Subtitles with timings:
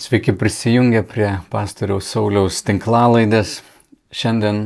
[0.00, 3.58] Sveiki prisijungę prie pastoriaus Sauliaus tinklalaidės.
[4.08, 4.62] Šiandien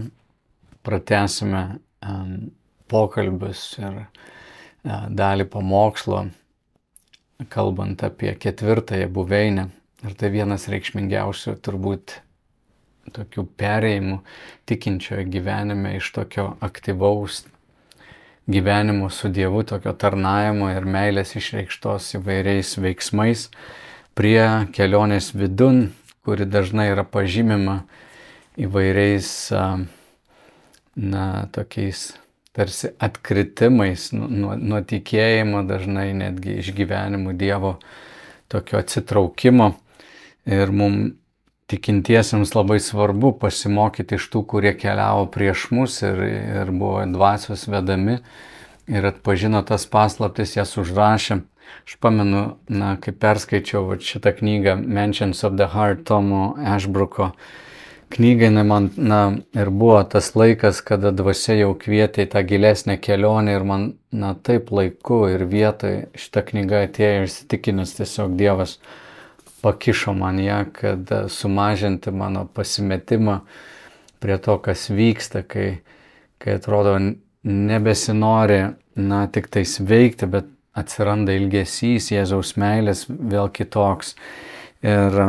[0.86, 1.62] pratęsime
[2.06, 2.52] um,
[2.86, 6.20] pokalbius ir uh, dalį pamokslo,
[7.50, 9.66] kalbant apie ketvirtąją buveinę.
[10.06, 12.20] Ir tai vienas reikšmingiausių turbūt
[13.18, 14.22] tokių perėjimų
[14.70, 17.42] tikinčiojo gyvenime iš tokio aktyvaus
[18.46, 23.50] gyvenimo su Dievu, tokio tarnavimo ir meilės išreikštos įvairiais veiksmais
[24.14, 25.88] prie kelionės vidun,
[26.24, 27.82] kuri dažnai yra pažymima
[28.60, 29.28] įvairiais,
[30.94, 32.12] na, tokiais
[32.54, 37.74] tarsi atkritimais nuo, nuo, nuo tikėjimo, dažnai netgi išgyvenimų Dievo
[38.52, 39.72] tokio atsitraukimo.
[40.44, 41.16] Ir mums
[41.66, 46.20] tikintiesiems labai svarbu pasimokyti iš tų, kurie keliavo prieš mus ir,
[46.60, 48.18] ir buvo dvasios vedami
[48.86, 51.40] ir atpažino tas paslaptis, jas užrašė.
[51.84, 57.32] Aš pamenu, na, kai perskaičiau va, šitą knygą Mentions of the Heart Tomo Ashbrooko
[58.14, 59.20] knygą, jinai man, na,
[59.56, 64.34] ir buvo tas laikas, kada dvasia jau kvietė į tą gilesnę kelionę ir man, na,
[64.34, 68.78] taip laiku ir vietoj šitą knygą atėjo ir įsitikinęs tiesiog Dievas
[69.64, 73.40] pakišo man ją, kad sumažinti mano pasimetimą
[74.22, 75.68] prie to, kas vyksta, kai,
[76.38, 76.96] kai atrodo
[77.44, 78.60] nebesinori,
[78.96, 84.14] na, tik tais veikti, bet atsiranda ilgesys, Jėzaus meilės vėl kitoks.
[84.84, 85.20] Ir,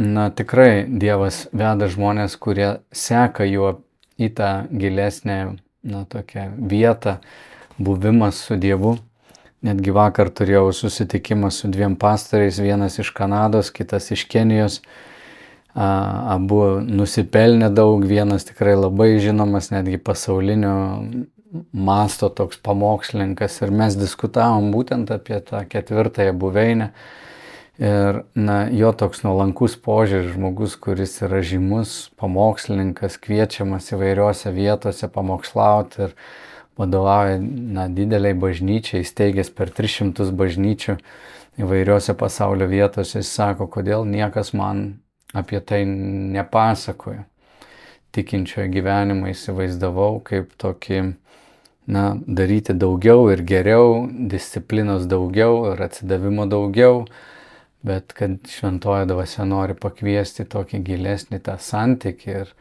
[0.00, 3.78] na, tikrai Dievas veda žmonės, kurie seka juo
[4.20, 5.38] į tą gilesnę,
[5.86, 7.20] na, tokią vietą,
[7.78, 8.98] buvimas su Dievu.
[9.64, 14.80] Netgi vakar turėjau susitikimą su dviem pastoriais, vienas iš Kanados, kitas iš Kenijos.
[15.76, 20.72] Abu nusipelnė daug, vienas tikrai labai žinomas, netgi pasaulinio
[21.72, 26.90] masto toks pamokslininkas ir mes diskutavom būtent apie tą ketvirtąją buveinę.
[27.80, 36.02] Ir na, jo toks nuolankus požiūris, žmogus, kuris yra žymus pamokslininkas, kviečiamas įvairiose vietose pamokslauti
[36.04, 36.12] ir
[36.76, 40.98] vadovauja na, dideliai bažnyčiai, steigęs per 300 bažnyčių
[41.60, 45.00] įvairiose pasaulio vietose, jis sako, kodėl niekas man
[45.32, 47.24] apie tai nepasakoja.
[48.12, 51.00] Tikinčiojo gyvenimą įsivaizdavau kaip tokį
[51.90, 57.04] na, daryti daugiau ir geriau, disciplinos daugiau ir atsidavimo daugiau,
[57.86, 62.52] bet kad šventoji dvasia nori pakviesti tokį gilesnį tą santykį ir,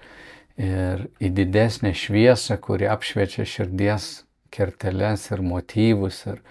[0.58, 4.10] ir į didesnę šviesą, kuri apšviečia širdies
[4.50, 6.42] kerteles ir motyvus ir,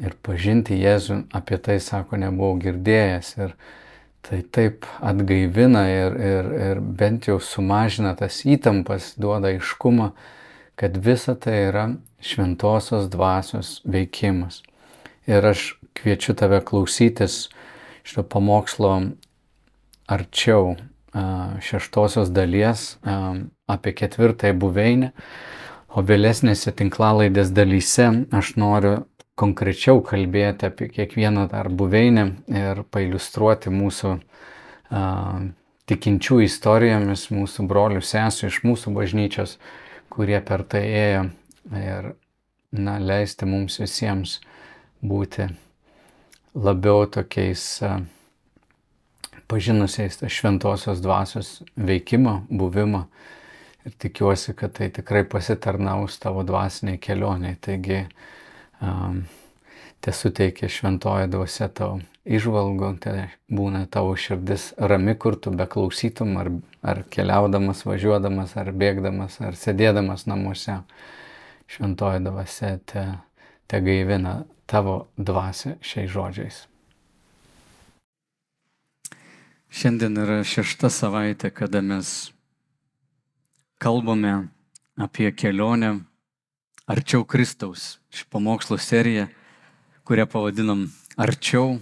[0.00, 3.34] ir pažinti Jėzų, apie tai, sako, nebuvau girdėjęs.
[3.44, 3.54] Ir
[4.24, 10.12] tai taip atgaivina ir, ir, ir bent jau sumažina tas įtampas, duoda aiškumą
[10.80, 11.84] kad visa tai yra
[12.24, 14.62] šventosios dvasios veikimas.
[15.28, 17.50] Ir aš kviečiu tave klausytis
[18.02, 18.94] šito pamokslo
[20.08, 20.78] arčiau
[21.60, 22.96] šeštosios dalies
[23.68, 25.10] apie ketvirtąją buveinę,
[25.90, 28.94] o vėlesnėse tinklalaidės dalyse aš noriu
[29.40, 34.16] konkrečiau kalbėti apie kiekvieną dar buveinę ir pailustruoti mūsų
[35.90, 39.56] tikinčių istorijomis, mūsų brolių sesų iš mūsų bažnyčios,
[40.10, 41.24] kurie per tai ėjo
[41.80, 42.12] ir
[42.72, 44.38] na, leisti mums visiems
[45.00, 45.48] būti
[46.54, 47.64] labiau tokiais
[49.50, 53.06] pažinusiais šventosios dvasios veikimo, buvimo
[53.86, 57.56] ir tikiuosi, kad tai tikrai pasitarnaus tavo dvasiniai kelioniai.
[57.60, 58.04] Taigi
[58.82, 59.22] um,
[60.00, 61.98] te suteikia šventoji dvasia tau
[62.28, 66.50] išvalgų, tai būna tavo širdis rami, kur tu beklausytum, ar,
[66.82, 70.80] ar keliaudamas, važiuodamas, ar bėgdamas, ar sėdėdamas namuose.
[71.70, 73.04] Šventoji dvasia te,
[73.70, 76.64] te gaivina tavo dvasę šiais žodžiais.
[79.70, 82.32] Šiandien yra šešta savaitė, kada mes
[83.78, 84.50] kalbame
[84.98, 86.00] apie kelionę
[86.90, 88.00] arčiau Kristaus.
[88.10, 89.28] Ši pamokslo serija,
[90.02, 90.88] kurią pavadinom
[91.20, 91.78] Arčiau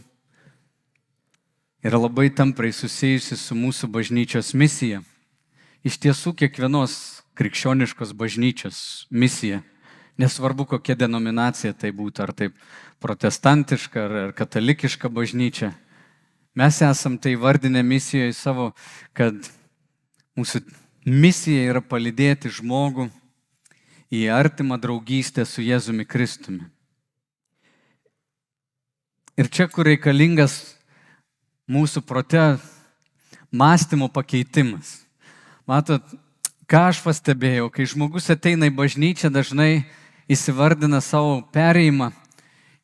[1.82, 5.02] yra labai tamprai susijusi su mūsų bažnyčios misija.
[5.86, 9.62] Iš tiesų, kiekvienos krikščioniškos bažnyčios misija,
[10.19, 12.56] nesvarbu kokia denominacija tai būtų, ar taip
[13.02, 15.70] protestantiška, ar katalikiška bažnyčia,
[16.58, 18.72] mes esam tai vardinę misijoje savo,
[19.14, 19.38] kad
[20.34, 20.64] mūsų
[21.06, 23.06] misija yra palydėti žmogų
[24.10, 26.66] į artimą draugystę su Jėzumi Kristumi.
[29.38, 30.77] Ir čia, kur reikalingas
[31.69, 32.56] mūsų prote
[33.53, 35.05] mąstymo pakeitimas.
[35.69, 36.03] Matot,
[36.65, 39.85] ką aš pastebėjau, kai žmogus ateina į bažnyčią, dažnai
[40.29, 42.11] įsivardina savo perėjimą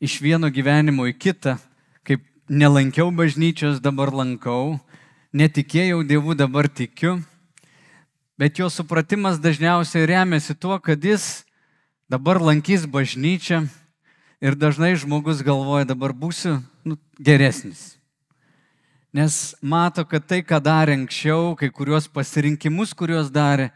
[0.04, 1.56] iš vieno gyvenimo į kitą,
[2.04, 4.76] kaip nelankiau bažnyčios, dabar lankau,
[5.32, 7.16] netikėjau Dievu, dabar tikiu,
[8.36, 11.46] bet jo supratimas dažniausiai remiasi tuo, kad jis
[12.12, 13.64] dabar lankys bažnyčią
[14.44, 17.94] ir dažnai žmogus galvoja, dabar būsiu nu, geresnis.
[19.14, 23.68] Nes mato, kad tai, ką darė anksčiau, kai kuriuos pasirinkimus, kuriuos darė,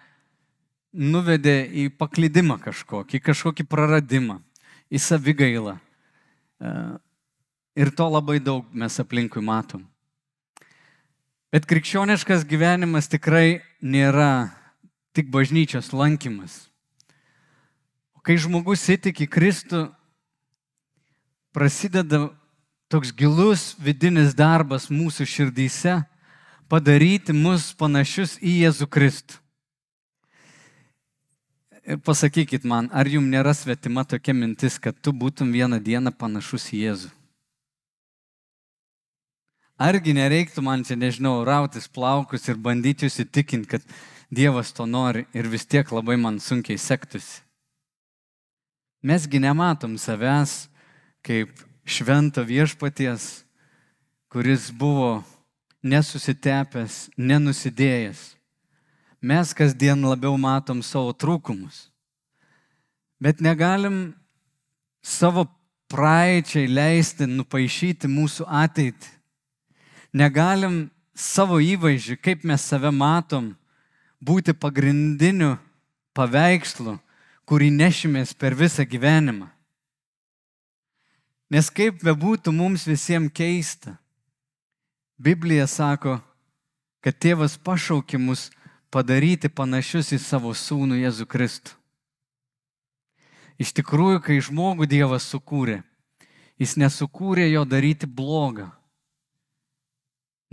[0.91, 4.41] nuvedė į paklydimą kažkokį, į kažkokį praradimą,
[4.91, 5.77] į savigailą.
[5.79, 6.73] E,
[7.79, 9.85] ir to labai daug mes aplinkui matom.
[11.55, 14.51] Bet krikščioniškas gyvenimas tikrai nėra
[15.15, 16.67] tik bažnyčios lankymas.
[18.19, 19.87] O kai žmogus įtiki Kristų,
[21.55, 22.27] prasideda
[22.89, 26.01] toks gilus vidinis darbas mūsų širdyse
[26.69, 29.37] padaryti mus panašius į Jėzų Kristų.
[31.89, 36.69] Ir pasakykit man, ar jums nėra svetima tokia mintis, kad tu būtum vieną dieną panašus
[36.77, 37.13] į Jėzų?
[39.79, 43.85] Argi nereiktų man čia, nežinau, rautis plaukus ir bandyti jūs įtikinti, kad
[44.29, 47.41] Dievas to nori ir vis tiek labai man sunkiai sektųsi.
[49.01, 50.67] Mesgi nematom savęs
[51.25, 51.55] kaip
[51.89, 53.43] švento viešpaties,
[54.29, 55.25] kuris buvo
[55.83, 58.23] nesusitepęs, nenusidėjęs.
[59.19, 61.89] Mes kasdien labiau matom savo trūkumus.
[63.19, 64.15] Bet negalim
[65.03, 65.49] savo
[65.91, 69.19] praeičiai leisti nupaišyti mūsų ateitį
[70.13, 73.53] negalim savo įvaizdžių, kaip mes save matom,
[74.21, 75.57] būti pagrindiniu
[76.17, 76.99] paveikslu,
[77.49, 79.49] kurį nešimės per visą gyvenimą.
[81.49, 83.97] Nes kaip bebūtų mums visiems keista,
[85.19, 86.19] Biblija sako,
[87.03, 88.51] kad tėvas pašaukė mus
[88.93, 91.75] padaryti panašius į savo sūnų Jėzų Kristų.
[93.59, 95.81] Iš tikrųjų, kai žmogų Dievas sukūrė,
[96.63, 98.69] jis nesukūrė jo daryti blogą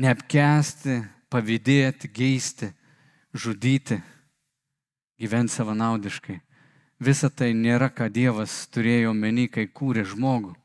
[0.01, 2.71] neapkesti, pavydėti, geisti,
[3.36, 4.00] žudyti,
[5.19, 6.39] gyventi savanaudiškai.
[7.00, 10.56] Visa tai nėra, ką Dievas turėjo meni, kai kūrė žmogų.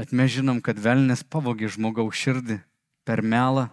[0.00, 2.56] Bet mes žinom, kad velnės pavogė žmogaus širdį
[3.04, 3.66] per melą,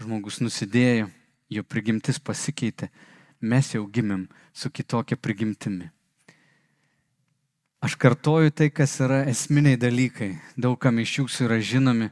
[0.00, 1.10] žmogus nusidėjo,
[1.52, 2.88] jo prigimtis pasikeitė,
[3.44, 4.24] mes jau gimėm
[4.56, 5.90] su kitokia prigimtimi.
[7.84, 12.08] Aš kartoju tai, kas yra esminiai dalykai, daugam iš jūsų yra žinomi,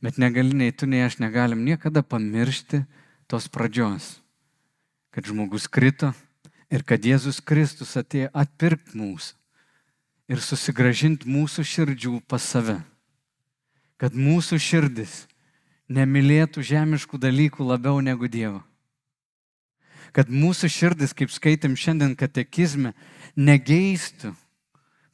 [0.00, 2.84] Bet negali nei tu, nei aš negalim niekada pamiršti
[3.26, 4.20] tos pradžios,
[5.10, 6.12] kad žmogus krito
[6.70, 9.34] ir kad Jėzus Kristus atėjo atpirkti mūsų
[10.30, 12.80] ir susigražinti mūsų širdžių pas save.
[13.96, 15.24] Kad mūsų širdis
[15.88, 18.62] nemylėtų žemiškų dalykų labiau negu Dievo.
[20.12, 22.92] Kad mūsų širdis, kaip skaitėm šiandien katekizme,
[23.36, 24.34] negeistų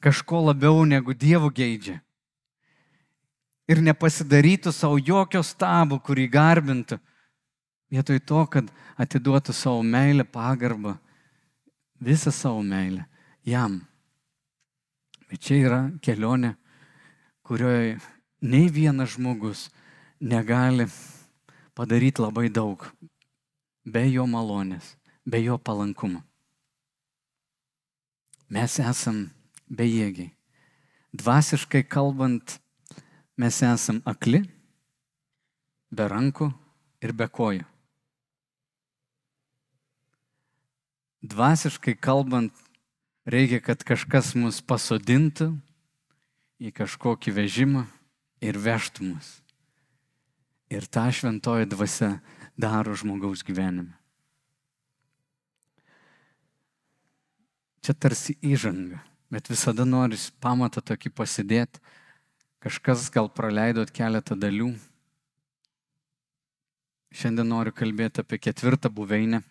[0.03, 2.01] kažko labiau negu Dievo geidžia
[3.67, 6.99] ir nepasidarytų savo jokio stabo, kurį garbintų,
[7.93, 8.69] vietoj to, kad
[8.99, 10.97] atiduotų savo meilę, pagarbą,
[12.03, 13.05] visą savo meilę
[13.47, 13.81] jam.
[15.33, 16.51] Bet čia yra kelionė,
[17.41, 17.95] kurioje
[18.45, 19.63] nei vienas žmogus
[20.21, 20.85] negali
[21.73, 22.83] padaryti labai daug
[23.81, 24.91] be jo malonės,
[25.25, 26.21] be jo palankumo.
[28.53, 29.23] Mes esam
[29.73, 30.29] bejėgiai.
[31.17, 32.59] Dvasiškai kalbant,
[33.33, 34.43] mes esam akli,
[35.89, 36.51] be rankų
[37.01, 37.65] ir be kojų.
[41.25, 42.53] Dvasiškai kalbant,
[43.25, 45.51] reikia, kad kažkas mus pasodintų
[46.63, 47.85] į kažkokį vežimą
[48.43, 49.39] ir vežtų mus.
[50.73, 52.17] Ir tą šventoji dvasia
[52.57, 53.93] daro žmogaus gyvenime.
[57.83, 61.83] Čia tarsi įžanga, bet visada noris pamatą tokį pasidėti
[62.63, 64.69] Kažkas gal praleidot keletą dalių.
[67.11, 69.41] Šiandien noriu kalbėti apie ketvirtą buveinę.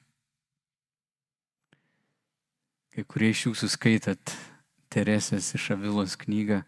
[2.92, 4.34] Kai kurie iš jūsų skaitat
[4.92, 6.58] Teresės iš Avilos knygą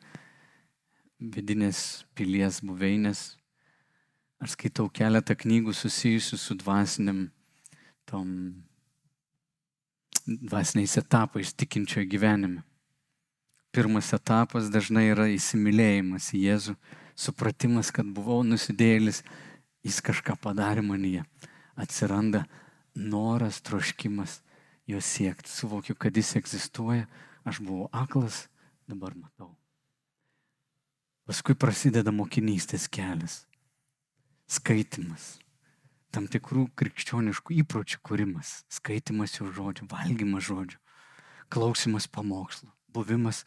[1.20, 1.80] Vidinės
[2.16, 3.34] pilies buveinės.
[4.40, 7.18] Aš skaitau keletą knygų susijusių su dvasiniam
[8.08, 8.30] tom
[10.24, 12.64] dvasiniais etapais tikinčiojo gyvenime.
[13.68, 16.76] Pirmas etapas dažnai yra įsimylėjimas į Jėzų,
[17.12, 19.20] supratimas, kad buvau nusidėlis,
[19.84, 21.28] jis kažką padarė manyje.
[21.76, 22.46] Atsiranda
[22.96, 24.40] noras, troškimas
[24.86, 25.50] jo siekti.
[25.50, 27.06] Suvokiu, kad jis egzistuoja,
[27.44, 28.46] aš buvau aklas,
[28.88, 29.54] dabar matau.
[31.24, 33.44] Paskui prasideda mokinystės kelias,
[34.44, 35.38] skaitimas,
[36.12, 40.80] tam tikrų krikščioniškų įpročių kūrimas, skaitimas jų žodžių, valgymas žodžių,
[41.48, 43.42] klausimas pamokslo buvimas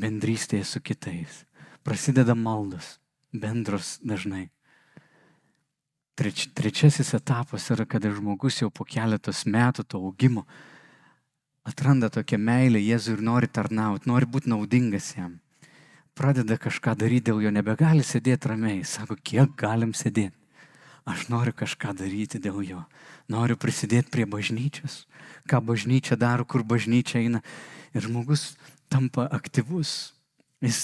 [0.00, 1.44] bendrystėje su kitais.
[1.86, 2.98] Prasideda maldos,
[3.32, 4.50] bendros dažnai.
[6.18, 10.44] Treč, trečiasis etapas yra, kada žmogus jau po keletos metų to augimo
[11.70, 15.38] atranda tokią meilę Jėzui ir nori tarnauti, nori būti naudingas jam.
[16.18, 18.82] Pradeda kažką daryti, dėl jo nebegali sėdėti ramiai.
[18.84, 20.36] Sako, kiek galim sėdėti.
[21.08, 22.82] Aš noriu kažką daryti dėl jo.
[23.32, 25.06] Noriu prisidėti prie bažnyčios.
[25.48, 27.40] Ką bažnyčia daro, kur bažnyčia eina.
[27.96, 28.54] Ir žmogus
[28.92, 30.12] tampa aktyvus.
[30.60, 30.80] Jis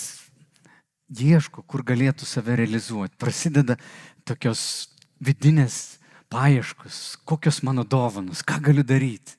[1.12, 3.18] ieško, kur galėtų save realizuoti.
[3.20, 3.76] Prasideda
[4.24, 4.88] tokios
[5.20, 5.98] vidinės
[6.32, 9.36] paieškos, kokios mano dovanos, ką galiu daryti.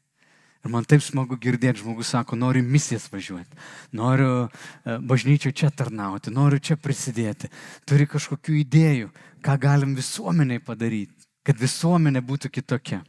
[0.68, 3.56] Ir man taip smagu girdėti, žmogus sako, noriu misijas važiuoti,
[3.96, 7.48] noriu e, bažnyčio čia tarnauti, noriu čia prisidėti,
[7.88, 9.08] turi kažkokių idėjų,
[9.48, 11.16] ką galim visuomeniai padaryti,
[11.48, 13.00] kad visuomenė būtų kitokia.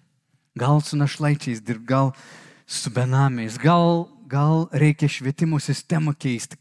[0.55, 2.13] Gal su našlaičiais dirbti, gal
[2.63, 6.61] su benamiais, gal, gal reikia švietimo sistemą keisti,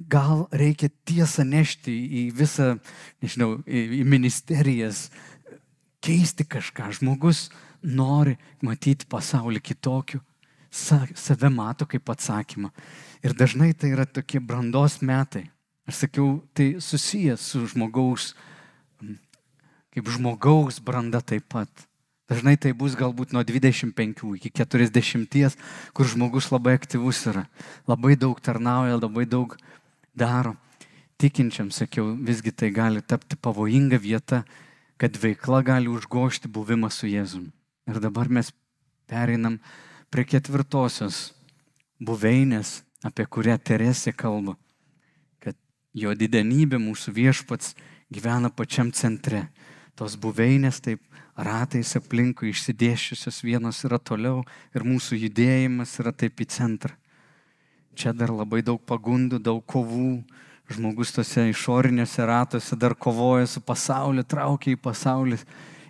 [0.00, 2.70] gal reikia tiesą nešti į visą,
[3.20, 5.10] nežinau, į ministerijas,
[6.00, 6.88] keisti kažką.
[7.02, 7.50] Žmogus
[7.84, 10.24] nori matyti pasaulį kitokiu,
[10.70, 12.70] save mato kaip atsakymą.
[13.24, 15.48] Ir dažnai tai yra tokie brandos metai.
[15.88, 18.34] Aš sakiau, tai susijęs su žmogaus,
[19.94, 21.70] kaip žmogaus branda taip pat.
[22.28, 25.56] Dažnai tai bus galbūt nuo 25 iki 40,
[25.96, 27.46] kur žmogus labai aktyvus yra,
[27.88, 29.56] labai daug tarnauja, labai daug
[30.12, 30.52] daro.
[31.18, 34.44] Tikinčiam, sakiau, visgi tai gali tapti pavojinga vieta,
[35.00, 37.48] kad veikla gali užgošti buvimą su Jėzumi.
[37.88, 38.52] Ir dabar mes
[39.08, 39.56] pereinam
[40.10, 41.32] prie ketvirtosios
[42.00, 44.56] buveinės, apie kurią Teresė kalba,
[45.42, 45.56] kad
[45.94, 47.74] jo didenybė mūsų viešpats
[48.10, 49.48] gyvena pačiam centre.
[49.98, 51.02] Tos buveinės taip
[51.38, 54.42] ratais aplinkui išsidėščiusios vienos yra toliau
[54.74, 56.94] ir mūsų judėjimas yra taip į centrą.
[57.98, 60.22] Čia dar labai daug pagundų, daug kovų,
[60.70, 65.40] žmogus tose išorinėse ratuose dar kovoja su pasauliu, traukia į pasaulį,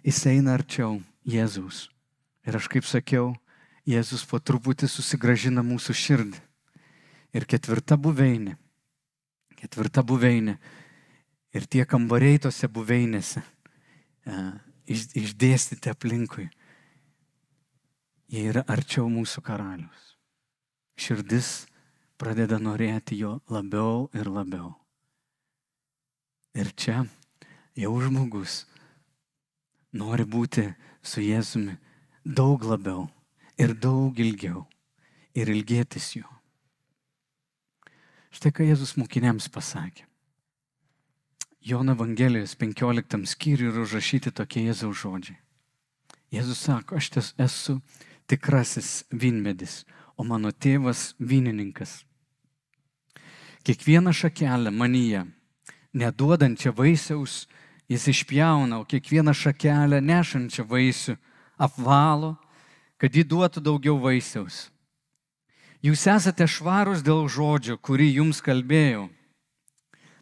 [0.06, 1.88] jis eina arčiau Jėzaus.
[2.48, 3.34] Ir aš kaip sakiau,
[3.88, 6.40] Jėzus po truputį susigražina mūsų širdį.
[7.32, 8.58] Ir ketvirta buveinė.
[9.56, 10.58] Ketvirta buveinė.
[11.56, 14.42] Ir tie kambariai tose buveinėse e,
[14.92, 16.50] iš, išdėstyti aplinkui.
[18.28, 20.12] Jie yra arčiau mūsų karalius.
[21.00, 21.64] Širdis
[22.20, 24.74] pradeda norėti jo labiau ir labiau.
[26.52, 27.06] Ir čia
[27.78, 28.66] jau žmogus
[29.96, 31.78] nori būti su Jėzumi
[32.26, 33.06] daug labiau
[33.58, 34.64] ir daug ilgiau
[35.34, 36.28] ir ilgėtis jo.
[38.34, 40.04] Štai ką Jėzus mokiniams pasakė.
[41.68, 45.38] Jono Evangelijos 15 skyriui yra užrašyti tokie Jėzaus žodžiai.
[46.32, 47.78] Jėzus sako, aš esu
[48.28, 49.82] tikrasis vynmedis,
[50.16, 52.04] o mano tėvas vynininkas.
[53.64, 55.24] Kiekvieną šakelę manyje,
[55.92, 57.46] neduodančią vaisiaus,
[57.88, 61.16] jis išpjauna, o kiekvieną šakelę nešančią vaisių
[61.58, 62.36] apvalo,
[62.98, 64.68] kad ji duotų daugiau vaisiaus.
[65.78, 69.06] Jūs esate švarūs dėl žodžio, kurį jums kalbėjau.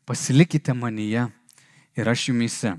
[0.04, 1.24] Pasilikite manyje
[1.96, 2.74] ir aš jumise.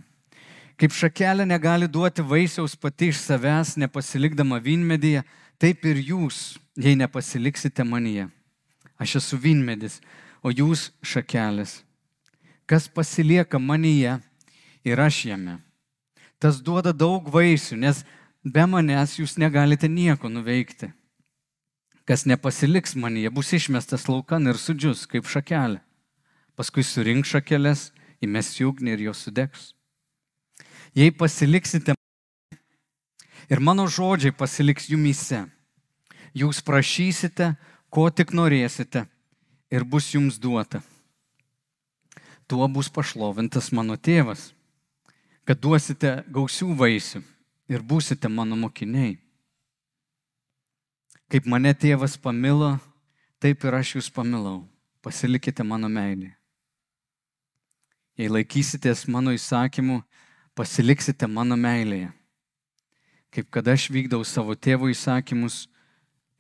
[0.78, 5.24] Kaip šakelė negali duoti vaisiaus pati iš savęs, nepasilikdama vynmedyje,
[5.58, 8.28] taip ir jūs, jei nepasiliksite manyje.
[9.02, 9.98] Aš esu vynmedis,
[10.46, 11.82] o jūs šakelės.
[12.70, 14.20] Kas pasilieka manyje
[14.86, 15.58] ir aš jame.
[16.38, 18.04] Tas duoda daug vaisių, nes
[18.54, 20.92] be manęs jūs negalite nieko nuveikti.
[22.08, 25.82] Kas nepasiliks manyje, bus išmestas laukan ir sudžius kaip šakelė.
[26.56, 27.92] Paskui surink šakelės,
[28.24, 29.74] įmes į ugnį ir jos sudegs.
[30.96, 31.94] Jei pasiliksite
[33.52, 35.44] ir mano žodžiai pasiliks jumise,
[36.34, 37.54] jūs prašysite,
[37.92, 39.06] ko tik norėsite
[39.70, 40.82] ir bus jums duota.
[42.48, 44.54] Tuo bus pašlovintas mano tėvas,
[45.44, 47.22] kad duosite gausių vaisių
[47.68, 49.18] ir būsite mano mokiniai.
[51.28, 52.78] Kaip mane tėvas pamilo,
[53.44, 54.64] taip ir aš jūs pamilau.
[55.04, 56.32] Pasilikite mano meilį.
[58.18, 60.00] Jei laikysitės mano įsakymų,
[60.58, 62.10] pasiliksite mano meilėje.
[63.30, 65.68] Kaip kad aš vykdau savo tėvo įsakymus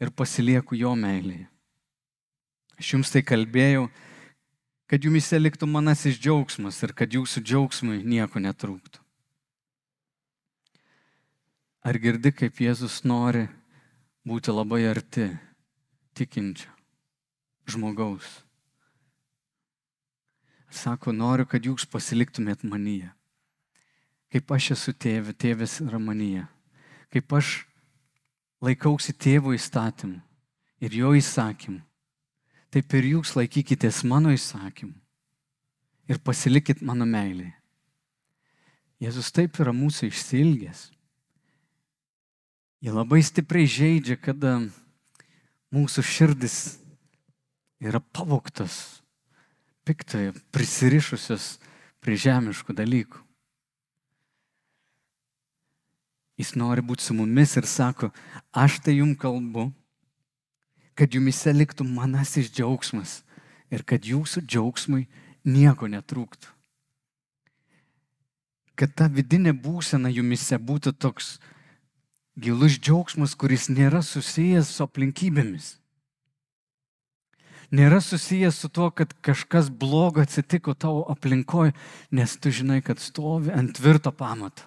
[0.01, 1.45] ir pasilieku jo meilėje.
[2.77, 3.87] Aš jums tai kalbėjau,
[4.87, 9.03] kad jumise liktų manasis džiaugsmas ir kad jūsų džiaugsmui nieko netrūktų.
[11.87, 13.45] Ar girdi, kaip Jėzus nori
[14.27, 15.29] būti labai arti
[16.17, 16.73] tikinčio
[17.71, 18.27] žmogaus?
[20.67, 23.07] Sako, noriu, kad jūs pasiliktumėt manyje.
[24.27, 26.43] Kaip aš esu tėvė, tėvės yra manyje.
[27.13, 27.53] Kaip aš
[28.59, 30.19] laikausi tėvo įstatymų
[30.83, 31.87] ir jo įsakymų
[32.73, 34.97] taip ir jūs laikykitės mano įsakymų
[36.11, 37.55] ir pasilikit mano meilėje.
[39.01, 40.87] Jėzus taip yra mūsų išsilgęs.
[42.77, 44.59] Jie labai stipriai žaidžia, kada
[45.73, 46.57] mūsų širdis
[47.81, 49.01] yra pavoktas,
[49.87, 51.55] piktai, prisirišusios
[52.03, 53.23] prie žemiškų dalykų.
[56.37, 58.11] Jis nori būti su mumis ir sako,
[58.53, 59.71] aš tai jums kalbu,
[60.93, 63.23] kad jumise liktų manasis džiaugsmas
[63.73, 65.07] ir kad jūsų džiaugsmui
[65.49, 66.53] nieko netrūktų.
[68.77, 71.39] Kad ta vidinė būsena jumise būtų toks
[72.37, 75.75] gilus džiaugsmas, kuris nėra susijęs su aplinkybėmis.
[77.73, 81.73] Nėra susijęs su tuo, kad kažkas blogo atsitiko tavo aplinkoje,
[82.15, 84.63] nes tu žinai, kad stovi ant tvirto pamato.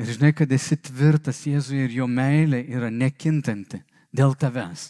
[0.00, 3.82] Ir žinai, kad esi tvirtas Jėzuje ir jo meilė yra nekintanti
[4.14, 4.88] dėl tavęs.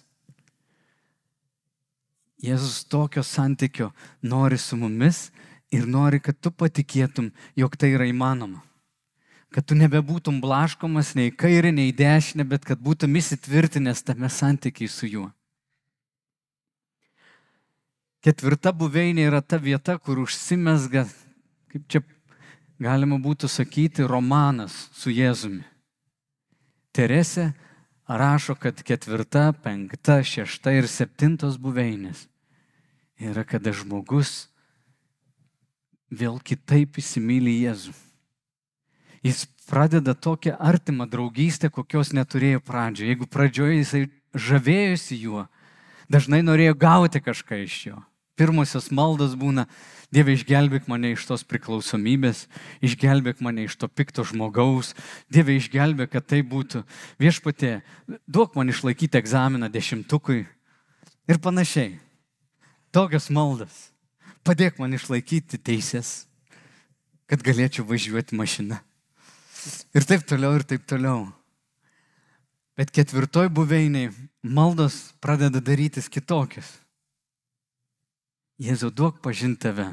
[2.44, 3.90] Jėzus tokio santykio
[4.22, 5.30] nori su mumis
[5.72, 8.62] ir nori, kad tu patikėtum, jog tai yra įmanoma.
[9.54, 15.06] Kad tu nebebūtum blaškomas nei kairė, nei dešinė, bet kad būtum įsitvirtinęs tame santykiai su
[15.06, 15.28] juo.
[18.24, 21.04] Ketvirta buveinė yra ta vieta, kur užsimesga,
[21.70, 22.00] kaip čia
[22.82, 25.62] galima būtų sakyti, romanas su Jėzumi.
[26.94, 27.52] Teresė
[28.08, 32.26] rašo, kad ketvirta, penkta, šešta ir septintos buveinės
[33.20, 34.48] yra, kada žmogus
[36.10, 37.94] vėl kitaip įsimylė Jėzų.
[39.24, 43.08] Jis pradeda tokią artimą draugystę, kokios neturėjo pradžioje.
[43.08, 44.02] Jeigu pradžioje jisai
[44.36, 45.46] žavėjosi juo,
[46.12, 48.02] dažnai norėjo gauti kažką iš jo.
[48.34, 49.68] Pirmosios maldos būna,
[50.14, 52.44] Dieve, išgelbėk mane iš tos priklausomybės,
[52.86, 54.92] išgelbėk mane iš to pikto žmogaus,
[55.30, 56.84] Dieve, išgelbėk, kad tai būtų
[57.22, 57.80] viešpatė,
[58.26, 60.44] duok man išlaikyti egzaminą dešimtukui
[61.30, 61.96] ir panašiai.
[62.94, 63.90] Tokios maldas.
[64.46, 66.26] Padėk man išlaikyti teisės,
[67.26, 68.82] kad galėčiau važiuoti mašiną.
[69.94, 71.28] Ir taip toliau, ir taip toliau.
[72.74, 74.10] Bet ketvirtoj buveiniai
[74.42, 76.66] maldos pradeda darytis kitokios.
[78.58, 79.88] Jėzau, duok pažinti tave.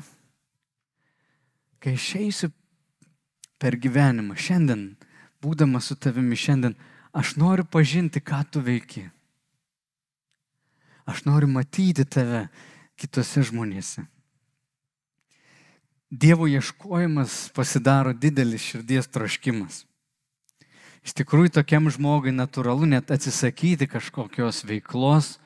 [1.81, 2.51] Kai išeisiu
[3.61, 4.91] per gyvenimą, šiandien,
[5.41, 6.75] būdamas su tavimi šiandien,
[7.13, 9.07] aš noriu pažinti, ką tu veiki.
[11.09, 12.47] Aš noriu matyti tave
[12.97, 14.05] kitose žmonėse.
[16.11, 19.85] Dievo ieškojimas pasidaro didelis širdies troškimas.
[21.01, 25.37] Iš tikrųjų, tokiam žmogui natūralu net atsisakyti kažkokios veiklos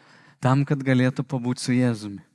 [0.43, 2.25] tam, kad galėtų pabūti su Jėzumi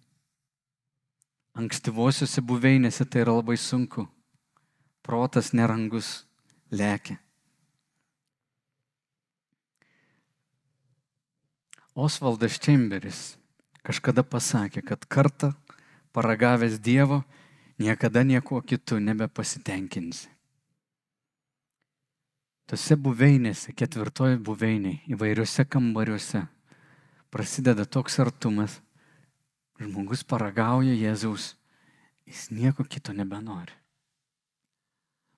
[1.61, 4.07] ankstyvosiuose buveinėse tai yra labai sunku.
[5.03, 6.25] Protas nerangus
[6.71, 7.19] lėkia.
[11.97, 13.35] Osvaldas Čemberis
[13.85, 15.51] kažkada pasakė, kad kartą
[16.14, 17.23] paragavęs Dievo
[17.81, 20.29] niekada nieko kitų nebepasitenkinsi.
[22.71, 26.45] Tose buveinėse, ketvirtoji buveiniai, įvairiuose kambariuose
[27.31, 28.77] prasideda toks artumas,
[29.81, 31.55] žmogus paragauja Jėzaus,
[32.29, 33.75] jis nieko kito nebenori.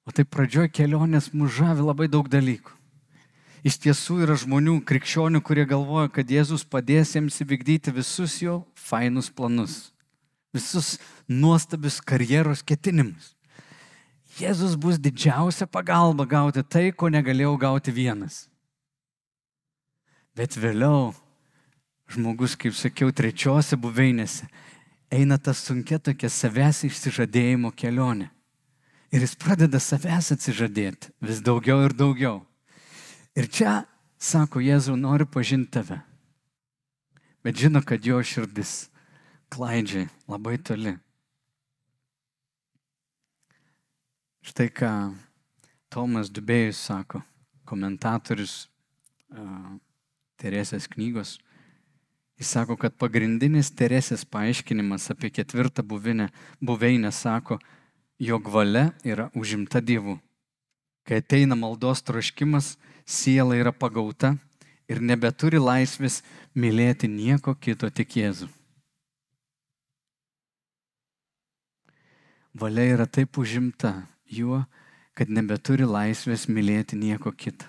[0.04, 2.74] O tai pradžioj kelionės mužavi labai daug dalykų.
[3.62, 9.28] Iš tiesų yra žmonių, krikščionių, kurie galvoja, kad Jėzus padės jiems įvykdyti visus jo fainus
[9.30, 9.92] planus,
[10.52, 13.32] visus nuostabius karjeros ketinimus.
[14.38, 18.46] Jėzus bus didžiausia pagalba gauti tai, ko negalėjau gauti vienas.
[20.32, 21.12] Bet vėliau
[22.12, 24.48] žmogus, kaip sakiau, trečiose buveinėse,
[25.12, 28.30] eina ta sunkia tokia savęs išsižadėjimo kelionė.
[29.12, 32.40] Ir jis pradeda savęs atsižadėti vis daugiau ir daugiau.
[33.36, 33.82] Ir čia,
[34.16, 36.00] sako Jėzau, noriu pažinti tave.
[37.44, 38.91] Bet žino, kad jo širdis
[39.52, 40.94] klaidžiai labai toli.
[44.42, 44.90] Štai ką
[45.92, 47.20] Tomas Dubėjus sako,
[47.68, 48.66] komentatorius
[49.36, 49.76] uh,
[50.40, 51.36] Teresės knygos.
[52.40, 57.60] Jis sako, kad pagrindinis Teresės paaiškinimas apie ketvirtą buvinę, buveinę sako,
[58.18, 60.16] jog valia yra užimta Dievu.
[61.06, 64.32] Kai ateina maldos troškimas, siela yra pagauta
[64.90, 66.22] ir nebeturi laisvės
[66.54, 68.50] mylėti nieko kito tik Jėzų.
[72.54, 73.94] Valia yra taip užimta
[74.28, 74.62] juo,
[75.16, 77.68] kad nebeturi laisvės mylėti nieko kito.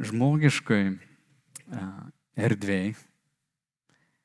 [0.00, 0.96] Žmogiškoji
[2.40, 2.94] erdvėj,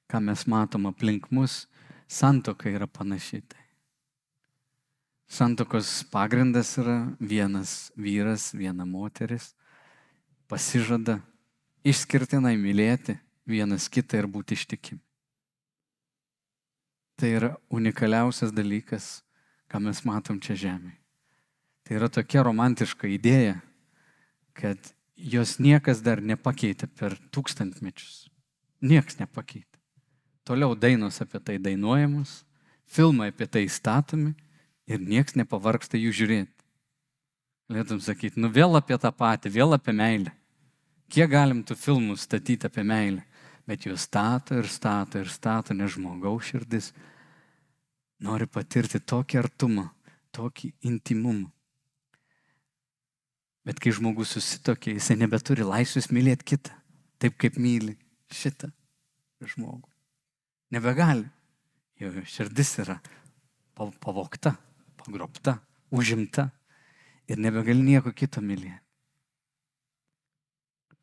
[0.10, 1.66] ką mes matom aplink mus,
[2.08, 3.44] santoka yra panašiai.
[3.44, 3.62] Tai.
[5.28, 9.54] Santokos pagrindas yra vienas vyras, viena moteris,
[10.48, 11.20] pasižada
[11.86, 13.18] išskirtinai mylėti
[13.50, 15.02] vienas kitą ir būti ištikimi.
[17.16, 19.22] Tai yra unikaliausias dalykas,
[19.72, 20.98] ką mes matom čia žemėje.
[21.86, 23.60] Tai yra tokia romantiška idėja,
[24.58, 24.80] kad
[25.16, 28.26] jos niekas dar nepakeitė per tūkstantmečius.
[28.82, 29.80] Niekas nepakeitė.
[30.46, 32.44] Toliau dainos apie tai dainuojamos,
[32.86, 34.34] filmai apie tai statomi
[34.86, 36.52] ir niekas nepavarksta jų žiūrėti.
[37.72, 40.34] Galėtum sakyti, nu vėl apie tą patį, vėl apie meilę.
[41.10, 43.24] Kiek galim tų filmų statyti apie meilę,
[43.66, 46.92] bet juos stato ir stato ir stato, nes žmogaus širdis
[48.26, 49.90] nori patirti tokį artumą,
[50.36, 51.50] tokį intimumą.
[53.66, 56.76] Bet kai žmogus susitokia, jisai nebeturi laisvės mylėti kitą,
[57.18, 57.96] taip kaip myli
[58.30, 58.70] šitą
[59.42, 59.90] žmogų.
[60.76, 61.26] Nebegali.
[61.98, 63.00] Jo širdis yra
[63.76, 64.52] pavokta,
[65.00, 65.58] pagrobta,
[65.96, 66.50] užimta
[67.32, 68.85] ir nebegali nieko kito mylėti.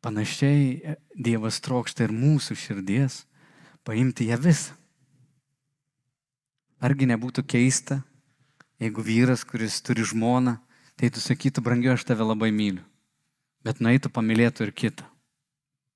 [0.03, 3.21] Panašiai e, Dievas trokšta ir mūsų širdies
[3.87, 4.75] paimti ją visą.
[6.83, 8.01] Argi nebūtų keista,
[8.83, 10.57] jeigu vyras, kuris turi žmoną,
[10.99, 12.83] tai tu sakytų, brangiu, aš tave labai myliu.
[13.63, 15.07] Bet nueitų pamylėtų ir kitą.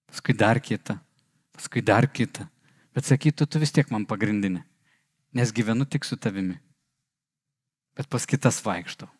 [0.07, 0.95] Paskui dar kitą.
[1.51, 2.47] Paskui dar kitą.
[2.95, 4.63] Bet sakytų, tu vis tiek man pagrindinė.
[5.35, 6.55] Nes gyvenu tik su tavimi.
[7.99, 9.11] Bet pas kitas vaikštau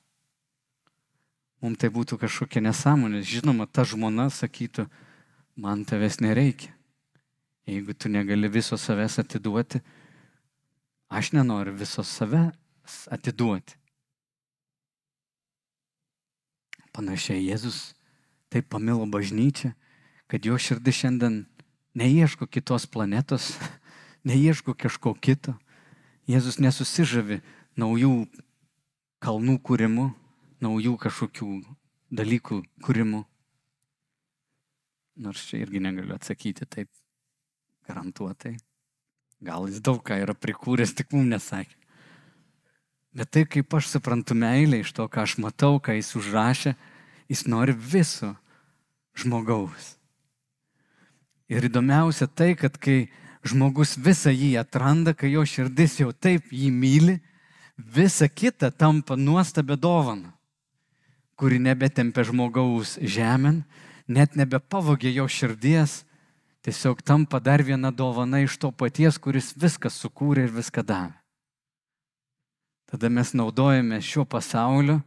[1.62, 3.24] mums tai būtų kažkokia nesąmonė.
[3.26, 4.88] Žinoma, ta žmona sakytų,
[5.58, 6.74] man tavęs nereikia.
[7.68, 9.82] Jeigu tu negali viso savęs atiduoti,
[11.12, 13.76] aš nenoriu viso savęs atiduoti.
[16.96, 17.92] Panašiai Jėzus
[18.50, 19.74] taip pamilo bažnyčią,
[20.32, 21.44] kad jo širdis šiandien
[21.98, 23.58] neieško kitos planetos,
[24.30, 25.58] neieško kažko kito.
[26.28, 27.42] Jėzus nesusižavi
[27.80, 28.28] naujų
[29.24, 30.08] kalnų kūrimu,
[30.64, 31.50] naujų kažkokių
[32.14, 33.24] dalykų kūrimu.
[35.18, 36.90] Nors čia irgi negaliu atsakyti taip
[37.88, 38.58] garantuotai.
[39.42, 41.76] Gal jis daug ką yra prikūręs, tik mums nesakė.
[43.18, 46.74] Bet tai, kaip aš suprantu meilę iš to, ką aš matau, ką jis užrašė,
[47.30, 48.34] jis nori viso
[49.18, 49.96] žmogaus.
[51.50, 53.08] Ir įdomiausia tai, kad kai
[53.48, 57.18] žmogus visą jį atranda, kai jo širdis jau taip jį myli,
[57.78, 60.37] visa kita tampa nuostabia dovana
[61.38, 63.62] kuri nebetempia žmogaus žemėn,
[64.10, 66.02] net nebepavogė jo širdies,
[66.66, 71.16] tiesiog tampa dar viena dovana iš to paties, kuris viską sukūrė ir viską davė.
[72.88, 75.02] Tada mes naudojame šio pasaulio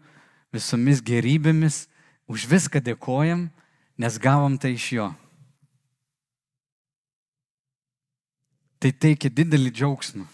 [0.53, 1.87] visomis gerybėmis,
[2.31, 3.49] už viską dėkojam,
[3.99, 5.09] nes gavom tai iš jo.
[8.81, 10.27] Tai teikia didelį džiaugsmą.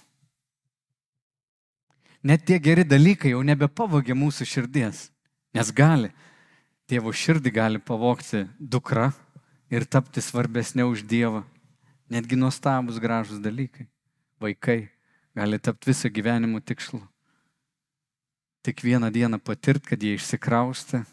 [2.27, 5.07] Net tie geri dalykai jau nebepavogė mūsų širdies.
[5.57, 6.11] Nes gali,
[6.85, 9.09] tėvo širdį gali pavokti dukra
[9.73, 11.47] ir tapti svarbesnė už Dievą.
[12.13, 13.87] Netgi nuostabus gražus dalykai.
[14.37, 14.91] Vaikai
[15.33, 17.01] gali tapti visą gyvenimo tikslu.
[18.67, 21.05] Tik vieną dieną patirt, kad jie išsikraustė,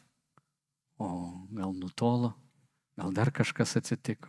[1.00, 1.08] o
[1.54, 2.34] gal nutolo,
[3.00, 4.28] gal dar kažkas atsitiko.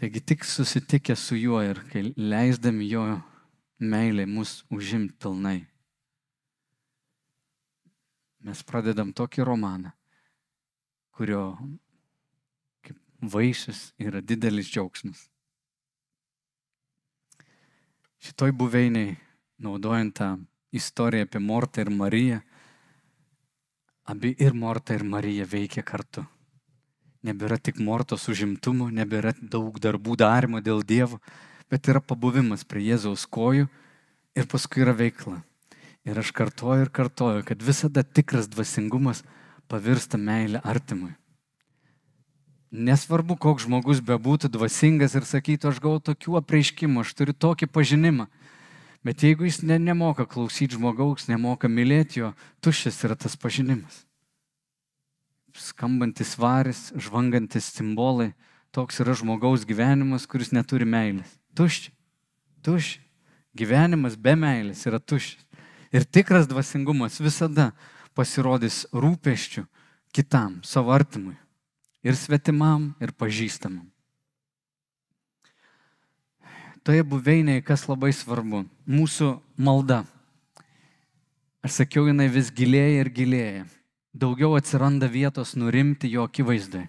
[0.00, 1.82] Taigi tik susitikę su juo ir
[2.16, 3.04] leisdami jo
[3.78, 5.68] meilė mus užimti pilnai,
[8.46, 9.92] mes pradedam tokį romaną,
[11.16, 11.44] kurio
[13.20, 15.26] vaisius yra didelis džiaugsmas.
[18.20, 19.16] Šitoj buveiniai,
[19.60, 20.30] naudojant tą
[20.76, 22.40] istoriją apie Mortą ir Mariją,
[24.04, 26.24] abi ir Morta ir Marija veikia kartu.
[27.24, 31.20] Nebėra tik Mortos užimtumo, nebėra daug darbų darimo dėl Dievo,
[31.70, 33.68] bet yra pabuvimas prie Jėzaus kojų
[34.36, 35.42] ir paskui yra veikla.
[36.08, 39.22] Ir aš kartoju ir kartoju, kad visada tikras dvasingumas
[39.68, 41.12] pavirsta meilė artimui.
[42.70, 48.28] Nesvarbu, koks žmogus bebūtų dvasingas ir sakytų, aš gavau tokių apreiškimų, aš turiu tokį pažinimą.
[49.04, 52.30] Bet jeigu jis ne, nemoka klausyti žmogaus, nemoka mylėti jo,
[52.62, 54.04] tuščias yra tas pažinimas.
[55.56, 58.30] Skambantis varis, žvangantis simbolai,
[58.70, 61.32] toks yra žmogaus gyvenimas, kuris neturi meilės.
[61.58, 61.90] Tuščia.
[62.62, 63.02] Tuščia.
[63.56, 65.42] Gyvenimas be meilės yra tuščias.
[65.90, 67.70] Ir tikras dvasingumas visada
[68.14, 69.64] pasirodys rūpeščių
[70.14, 71.36] kitam, savo artimui.
[72.06, 73.88] Ir svetimam, ir pažįstamam.
[76.80, 78.64] Toje buveinėje kas labai svarbu-
[78.98, 80.06] mūsų malda.
[81.62, 83.66] Aš sakiau, jinai vis gilėja ir gilėja.
[84.16, 86.88] Daugiau atsiranda vietos nurimti jo akivaizdai.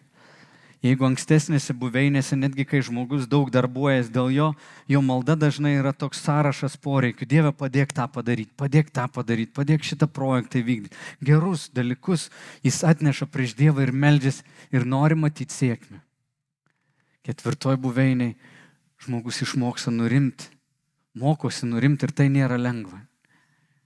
[0.81, 4.47] Jeigu ankstesnėse buveinėse, netgi kai žmogus daug darbuojas dėl jo,
[4.89, 7.27] jo malda dažnai yra toks sąrašas poreikių.
[7.29, 10.97] Dieve, padėk tą padaryti, padėk tą padaryti, padėk šitą projektą įvykdyti.
[11.21, 12.31] Gerus dalykus
[12.65, 14.41] jis atneša prieš Dievą ir meldžiasi
[14.73, 16.01] ir nori matyti sėkmę.
[17.29, 18.33] Ketvirtoj buveiniai
[19.05, 20.49] žmogus išmoksta nurimti,
[21.13, 23.03] mokosi nurimti ir tai nėra lengva.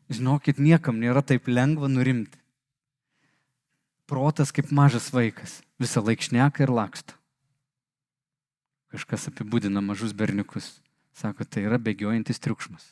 [0.07, 2.39] Žinokit, niekam nėra taip lengva nurimti.
[4.05, 7.17] Protas kaip mažas vaikas, visą laikšneka ir laksto.
[8.93, 10.75] Kažkas apibūdina mažus berniukus.
[11.15, 12.83] Sako, tai yra bėgiojantis triukšmas.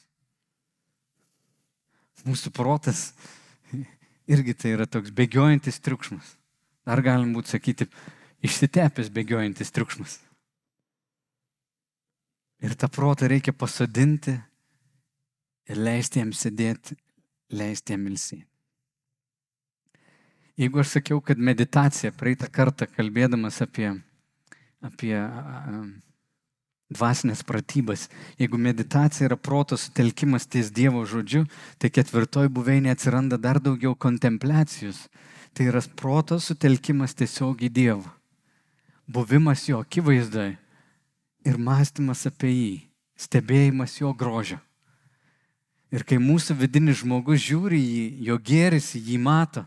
[2.23, 3.11] Mūsų protas
[4.33, 6.37] irgi tai yra toks bėgiojantis triukšmas.
[6.87, 7.87] Dar galim būti sakyti,
[8.43, 10.17] išsitepęs bėgiojantis triukšmas.
[12.63, 14.37] Ir tą protą reikia pasodinti
[15.67, 16.95] ir leisti jam sėdėti,
[17.51, 18.52] leisti jam ilsėti.
[20.57, 23.87] Jeigu aš sakiau, kad meditacija praeitą kartą kalbėdamas apie,
[24.85, 25.15] apie
[26.93, 28.05] dvasinės pratybas,
[28.37, 31.47] jeigu meditacija yra proto sutelkimas ties Dievo žodžiu,
[31.81, 35.07] tai ketvirtoj buveinė atsiranda dar daugiau kontempliacijos.
[35.53, 38.13] Tai yra proto sutelkimas tiesiog į Dievą.
[39.09, 40.55] Buvimas jo akivaizdoje
[41.45, 42.71] ir mąstymas apie jį,
[43.19, 44.61] stebėjimas jo grožio.
[45.93, 49.65] Ir kai mūsų vidinis žmogus žiūri jį, jo gėris jį mato,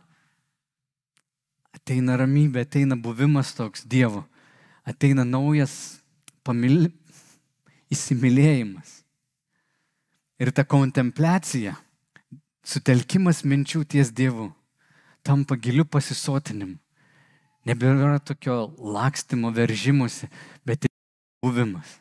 [1.87, 4.25] ateina ramybė, ateina buvimas toks Dievo,
[4.83, 6.03] ateina naujas
[6.43, 6.89] pamil...
[7.95, 9.05] įsimylėjimas.
[10.43, 11.77] Ir ta kontempliacija,
[12.67, 14.49] sutelkimas minčių ties Dievu,
[15.23, 16.75] tampa giliu pasisotinimu.
[17.71, 20.27] Nebėra tokio lakstimo, veržimusi,
[20.67, 20.89] bet
[21.43, 22.01] buvimas.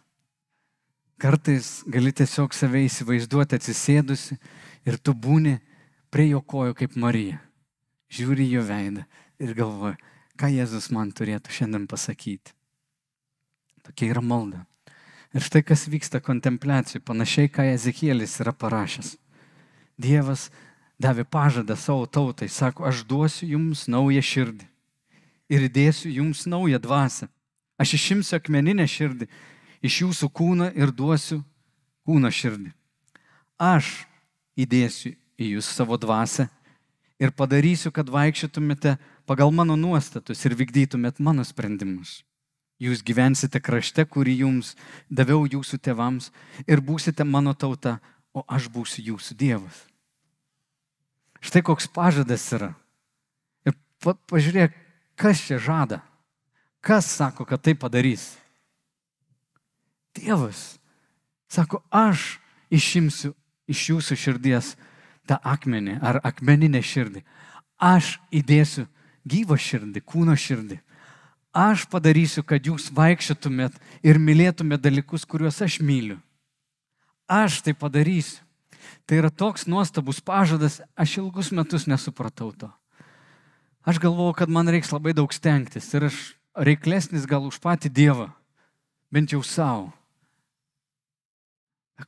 [1.21, 4.39] Kartais gali tiesiog save įsivaizduoti atsisėdusi
[4.89, 5.59] ir tu būni
[6.09, 7.37] prie jo kojų kaip Marija.
[8.09, 9.05] Žiūri jo veidą
[9.39, 9.97] ir galvoji,
[10.39, 12.53] ką Jėzus man turėtų šiandien pasakyti.
[13.85, 14.65] Tokia yra malda.
[15.35, 19.15] Ir štai kas vyksta kontempliacijų, panašiai ką Ezekielis yra parašęs.
[19.99, 20.47] Dievas
[21.01, 24.67] davė pažadą savo tautai, sako, aš duosiu jums naują širdį
[25.51, 27.27] ir įdėsiu jums naują dvasę.
[27.77, 29.27] Aš išimsiu akmeninę širdį
[29.85, 31.41] iš jūsų kūną ir duosiu
[32.07, 32.71] kūno širdį.
[33.59, 34.05] Aš
[34.55, 36.47] įdėsiu į jūs savo dvasę
[37.19, 38.95] ir padarysiu, kad vaikščiotumėte
[39.25, 42.23] pagal mano nuostatus ir vykdytumėt mano sprendimus.
[42.81, 44.73] Jūs gyvensite krašte, kurį jums
[45.07, 46.31] daviau jūsų tėvams
[46.67, 47.99] ir būsite mano tauta,
[48.35, 49.85] o aš būsiu jūsų Dievas.
[51.39, 52.73] Štai koks pažadas yra.
[53.63, 54.75] Ir pa, pažiūrėk,
[55.15, 56.01] kas čia žada.
[56.83, 58.33] Kas sako, kad tai padarys.
[60.17, 60.75] Dievas
[61.47, 62.35] sako, aš
[62.73, 63.31] išimsiu
[63.71, 64.73] iš jūsų širdies
[65.29, 67.23] tą akmenį ar akmeninę širdį.
[67.79, 68.85] Aš įdėsiu
[69.27, 70.79] gyvą širdį, kūno širdį.
[71.55, 76.17] Aš padarysiu, kad jūs vaikščiotumėt ir mylėtumėt dalykus, kuriuos aš myliu.
[77.31, 78.43] Aš tai padarysiu.
[79.05, 82.69] Tai yra toks nuostabus pažadas, aš ilgus metus nesupratau to.
[83.85, 86.17] Aš galvojau, kad man reiks labai daug stengtis ir aš
[86.57, 88.31] reiklesnis gal už patį Dievą,
[89.13, 89.93] bent jau savo.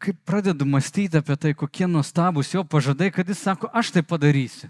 [0.02, 4.68] Kaip pradedu mąstyti apie tai, kokie nuostabus jo pažadai, kad jis sako, aš tai padarysiu.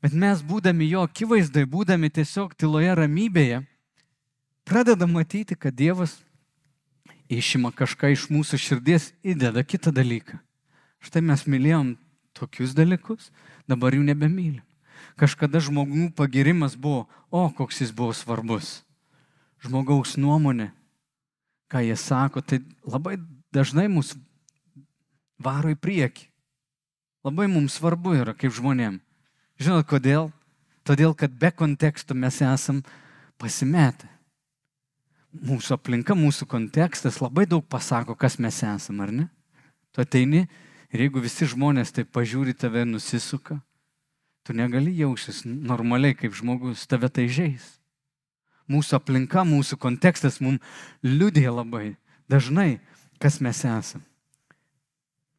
[0.00, 3.60] Bet mes būdami jo akivaizdai, būdami tiesiog tyloje ramybėje,
[4.64, 6.16] pradedam matyti, kad Dievas
[7.28, 10.40] išima kažką iš mūsų širdies, įdeda kitą dalyką.
[11.04, 11.94] Štai mes mylėjom
[12.36, 13.28] tokius dalykus,
[13.68, 14.64] dabar jų nebemylim.
[15.20, 18.80] Kažkada žmogų pagirimas buvo, o koks jis buvo svarbus.
[19.60, 20.70] Žmogaus nuomonė,
[21.68, 23.18] ką jie sako, tai labai
[23.52, 24.14] dažnai mus
[25.40, 26.26] varo į priekį.
[27.24, 29.00] Labai mums svarbu yra kaip žmonėm.
[29.60, 30.30] Žinot kodėl?
[30.88, 32.80] Todėl, kad be konteksto mes esam
[33.40, 34.08] pasimetę.
[35.30, 39.28] Mūsų aplinka, mūsų kontekstas labai daug pasako, kas mes esam, ar ne?
[39.92, 40.46] Tu ateini
[40.90, 43.60] ir jeigu visi žmonės taip pažiūri tave nusisuka,
[44.42, 47.76] tu negali jausis normaliai kaip žmogus, tave tai žais.
[48.70, 50.64] Mūsų aplinka, mūsų kontekstas mums
[51.04, 51.98] liudija labai
[52.30, 52.80] dažnai,
[53.22, 54.09] kas mes esame.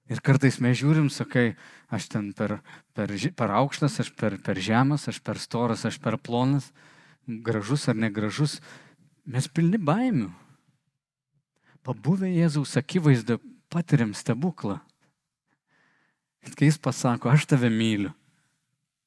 [0.09, 1.53] Ir kartais mes žiūrim, sakai,
[1.93, 2.57] aš ten per,
[2.97, 6.71] per, per aukštas, aš per, per žemas, aš per storas, aš per plonas,
[7.27, 8.59] gražus ar negražus.
[9.29, 10.31] Mes pilni baimių.
[11.85, 13.39] Pabuvę Jėzaus akivaizdą
[13.71, 14.79] patiriam stebuklą.
[16.41, 18.11] Ir kai jis pasako, aš tave myliu,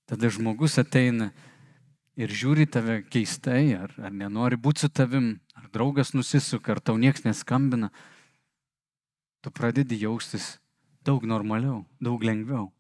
[0.07, 1.33] tada žmogus ateina
[2.15, 6.95] ir žiūri tave keistai, ar, ar nenori būti su tavim, ar draugas nusisuka, ar tau
[6.99, 7.91] nieks neskambina
[9.43, 10.55] tu pradedi jaustis
[11.05, 12.71] daug normaliau, daug lengviau.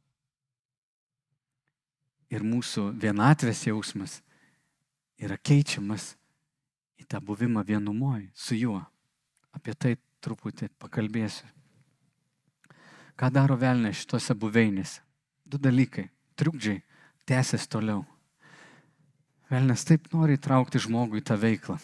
[2.32, 4.18] Ir mūsų vienatvės jausmas
[5.20, 6.14] yra keičiamas
[6.98, 8.80] į tą buvimą vienumoje su juo.
[9.54, 11.46] Apie tai truputį pakalbėsiu.
[13.14, 14.98] Ką daro velnė šitose buveinėse?
[15.46, 16.08] Du dalykai.
[16.34, 16.80] Trukdžiai
[17.28, 18.02] tęsiasi toliau.
[19.52, 21.76] Velnės taip nori įtraukti žmogų į tą veiklą.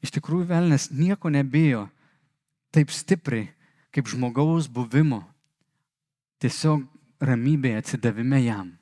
[0.00, 1.84] Iš tikrųjų, velnės nieko nebijo
[2.72, 3.50] taip stipriai
[3.94, 5.20] kaip žmogaus buvimo,
[6.44, 6.84] tiesiog
[7.24, 8.74] ramybėje, atsidavime jam.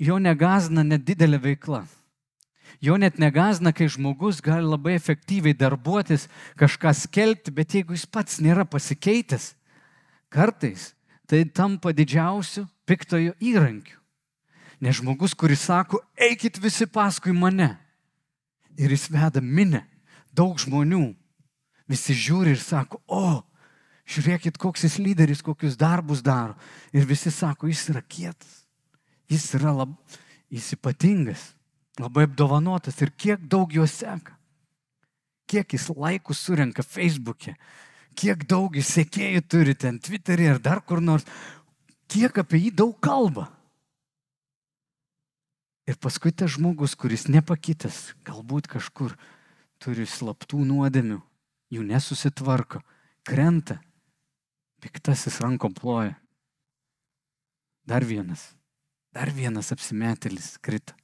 [0.00, 1.84] Jo negazina net didelė veikla.
[2.80, 6.28] Jo net negazina, kai žmogus gali labai efektyviai darbuotis,
[6.60, 9.52] kažką skelbti, bet jeigu jis pats nėra pasikeitęs,
[10.32, 10.92] kartais
[11.28, 13.98] tai tampa didžiausiu piktojo įrankiu.
[14.80, 17.74] Nes žmogus, kuris sako, eikit visi paskui mane.
[18.80, 19.84] Ir jis veda minę,
[20.32, 21.10] daug žmonių.
[21.90, 23.42] Visi žiūri ir sako, o,
[24.10, 26.56] žiūrėkit, koks jis lyderis, kokius darbus daro.
[26.92, 28.64] Ir visi sako, jis yra kietas.
[29.30, 29.94] Jis yra lab,
[30.50, 31.52] jis ypatingas,
[32.00, 34.34] labai apdovanotas ir kiek daug jo seka.
[35.50, 37.54] Kiek jis laikų surenka Facebook'e,
[38.18, 41.26] kiek daug jis sekėjų turi ten Twitter'e ar dar kur nors,
[42.10, 43.48] kiek apie jį daug kalba.
[45.90, 49.16] Ir paskui tas žmogus, kuris nepakitęs, galbūt kažkur
[49.82, 51.18] turi slaptų nuodėmių,
[51.74, 52.82] jų nesusitvarko,
[53.26, 53.80] krenta,
[54.80, 56.16] piktasis rankom ploja.
[57.86, 58.50] Dar vienas,
[59.12, 60.96] dar vienas apsimetėlis krita.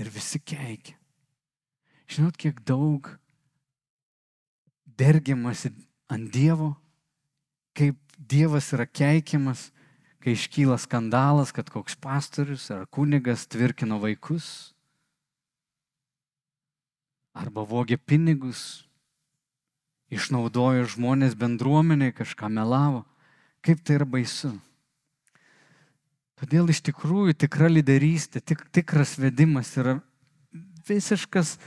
[0.00, 0.96] Ir visi keikia.
[2.10, 3.10] Žinot, kiek daug
[4.98, 5.70] dergiamasi
[6.10, 6.72] ant Dievo,
[7.76, 9.70] kaip Dievas yra keikiamas,
[10.20, 14.74] kai iškyla skandalas, kad koks pastorius ar kunigas tvirkino vaikus,
[17.32, 18.84] arba vogė pinigus,
[20.10, 23.04] išnaudojo žmonės bendruomeniai, kažką melavo.
[23.64, 24.54] Kaip tai yra baisu.
[26.40, 29.98] Todėl iš tikrųjų tikra lyderystė, tik, tikras vedimas yra
[30.88, 31.58] visiškas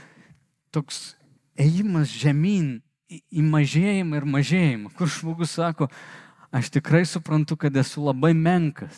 [0.74, 1.14] toks
[1.54, 5.88] ėjimas žemyn į, į mažėjimą ir mažėjimą, kur žmogus sako,
[6.54, 8.96] aš tikrai suprantu, kad esu labai menkas.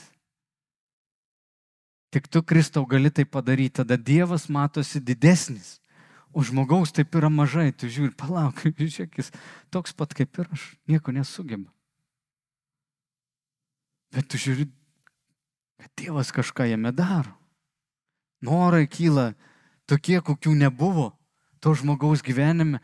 [2.14, 5.76] Tik tu, Kristau, gali tai padaryti, tada Dievas matosi didesnis.
[6.36, 9.32] O žmogaus taip yra mažai, tu žiūri, palauk, žiūrėk, jis
[9.72, 11.70] toks pat kaip ir aš, nieko nesugeba.
[14.12, 14.68] Bet tu žiūri,
[15.80, 17.32] kad Dievas kažką jame daro.
[18.44, 19.30] Norai kyla
[19.88, 21.14] tokie, kokių nebuvo
[21.64, 22.82] to žmogaus gyvenime.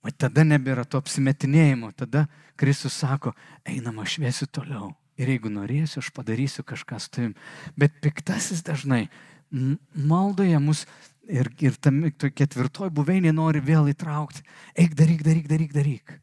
[0.00, 2.26] O tada nebėra to apsimetinėjimo, tada
[2.56, 3.34] Kristus sako,
[3.66, 4.94] einam aš viesiu toliau.
[5.20, 7.32] Ir jeigu norėsiu, aš padarysiu kažką su tavim.
[7.76, 9.06] Bet piktasis dažnai
[9.94, 10.84] maldoje mus
[11.28, 14.44] ir, ir tam ketvirtoj buveinė nori vėl įtraukti.
[14.78, 16.16] Eik, daryk, daryk, daryk, daryk.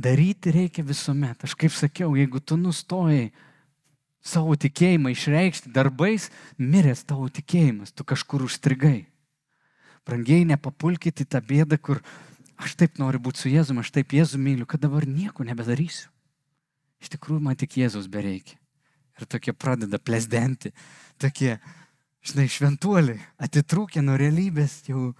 [0.00, 1.44] Daryti reikia visuomet.
[1.44, 3.30] Aš kaip sakiau, jeigu tu nustojai
[4.24, 9.08] savo tikėjimą išreikšti darbais, miręs tavo tikėjimas, tu kažkur užstrigai.
[10.06, 12.00] Brangiai nepapulkite į tą bėdą, kur
[12.60, 16.08] aš taip noriu būti su Jėzumi, aš taip Jėzų myliu, kad dabar nieko nebedarysiu.
[17.00, 18.58] Iš tikrųjų, man tik Jėzus bereikia.
[19.20, 20.72] Ir tokie pradeda plesdenti,
[21.20, 21.58] tokie,
[22.26, 25.10] žinai, šventuoliai, atitrūkę nuo realybės, jau,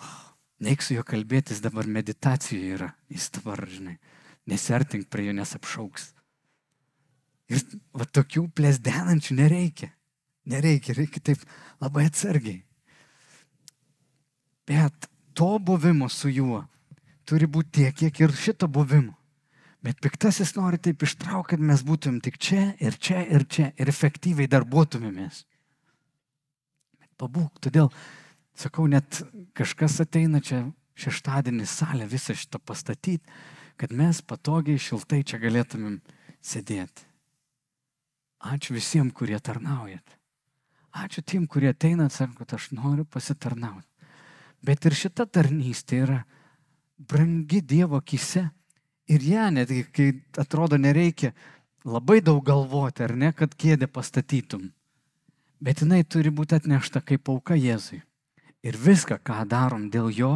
[0.00, 0.18] wow,
[0.64, 3.98] neik su juo kalbėtis, dabar meditacijoje yra, jis dabar, žinai,
[4.50, 6.12] nesertink prie jo, nes apšauks.
[7.52, 7.60] Ir
[7.92, 9.90] va tokių plesdenančių nereikia.
[10.48, 11.42] Nereikia, reikia taip
[11.80, 12.62] labai atsargiai.
[14.68, 16.62] Bet to buvimo su juo
[17.28, 19.14] turi būti tiek, kiek ir šito buvimo.
[19.84, 23.90] Bet piktasis nori taip ištraukti, kad mes būtum tik čia ir čia ir čia ir
[23.92, 25.42] efektyviai darbuotumėmės.
[27.20, 27.90] Pabūk, todėl,
[28.58, 29.22] sakau, net
[29.56, 30.64] kažkas ateina čia
[30.98, 33.22] šeštadienį salę visą šitą pastatyti,
[33.80, 35.98] kad mes patogiai, šiltai čia galėtumėm
[36.44, 37.08] sėdėti.
[38.44, 40.04] Ačiū visiems, kurie tarnaujat.
[40.94, 43.88] Ačiū tiem, kurie ateina ir sako, kad aš noriu pasitarnauti.
[44.64, 46.20] Bet ir šita tarnystė yra
[46.96, 48.46] brangi Dievo akise.
[49.10, 50.06] Ir ją netgi, kai
[50.40, 51.34] atrodo nereikia
[51.84, 54.70] labai daug galvoti, ar ne, kad kėdę pastatytum.
[55.64, 58.02] Bet jinai turi būti atnešta kaip auka Jėzui.
[58.64, 60.34] Ir viską, ką darom dėl jo,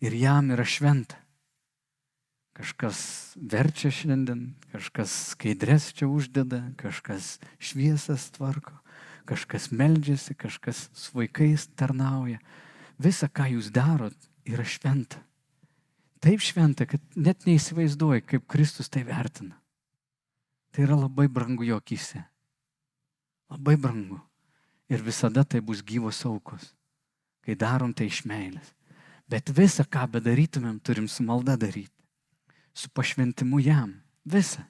[0.00, 1.18] ir jam yra šventa.
[2.56, 3.00] Kažkas
[3.36, 8.74] verčia šiandien, kažkas skaidrės čia uždeda, kažkas šviesas tvarko,
[9.28, 12.40] kažkas meldžiasi, kažkas su vaikais tarnauja
[13.00, 14.16] visa, ką jūs darot,
[14.48, 15.20] yra šventa.
[16.20, 19.56] Taip šventa, kad net neįsivaizduoji, kaip Kristus tai vertina.
[20.70, 22.26] Tai yra labai brangu jo akise.
[23.50, 24.20] Labai brangu.
[24.90, 26.72] Ir visada tai bus gyvos aukos,
[27.46, 28.72] kai darom tai iš meilės.
[29.30, 31.94] Bet visą, ką bedarytumėm, turim su malda daryti.
[32.74, 33.94] Su pašventimu jam.
[34.26, 34.64] Visą.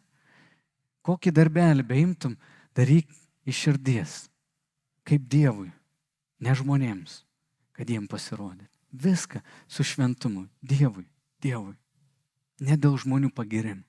[1.01, 2.37] Kokį darbelį beimtum,
[2.77, 3.09] daryk
[3.49, 4.19] iš širdies.
[5.09, 5.71] Kaip Dievui,
[6.45, 7.23] ne žmonėms
[7.81, 8.67] kad jiem pasirodė.
[8.93, 10.45] Viską su šventumu.
[10.61, 11.07] Dievui,
[11.41, 11.73] Dievui.
[12.61, 13.87] Ne dėl žmonių pagirimų.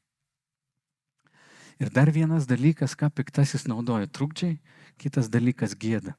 [1.81, 4.61] Ir dar vienas dalykas, ką piktasis naudoja- trukdžiai,
[5.01, 6.13] kitas dalykas- gėda.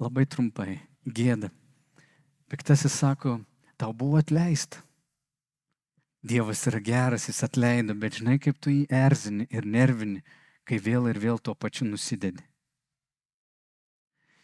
[0.00, 0.80] Labai trumpai-
[1.18, 1.50] gėda.
[2.48, 3.44] Piktasis sako,
[3.76, 4.80] tau buvo atleista.
[6.20, 10.22] Dievas yra geras, jis atleido, bet žinai, kaip tu jį erzini ir nervini,
[10.64, 12.42] kai vėl ir vėl tuo pačiu nusidedi.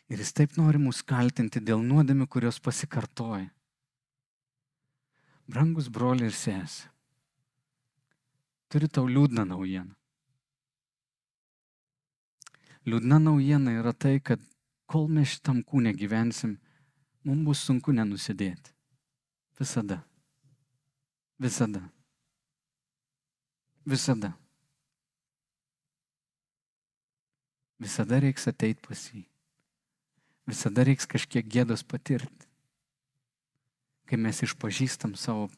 [0.09, 3.51] Ir jis taip nori mus kaltinti dėl nuodėmių, kurios pasikartoja.
[5.49, 6.89] Brangus broliai ir sesė,
[8.71, 9.96] turiu tau liūdną naujieną.
[12.87, 14.43] Liūdna naujiena yra tai, kad
[14.87, 16.55] kol mes šitam kūne gyvensim,
[17.27, 18.71] mums bus sunku nenusidėti.
[19.59, 20.03] Visada.
[21.43, 21.83] Visada.
[23.87, 24.33] Visada.
[27.83, 29.25] Visada reiks ateiti pas jį.
[30.47, 32.47] Visada reiks kažkiek gėdos patirti.
[34.07, 35.49] Kai mes išpažįstam savo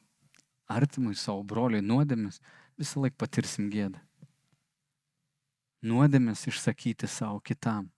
[0.72, 2.40] artimui, savo broliui nuodėmės,
[2.80, 4.00] visą laiką patirsim gėdą.
[5.82, 7.90] Nuodėmės išsakyti savo kitam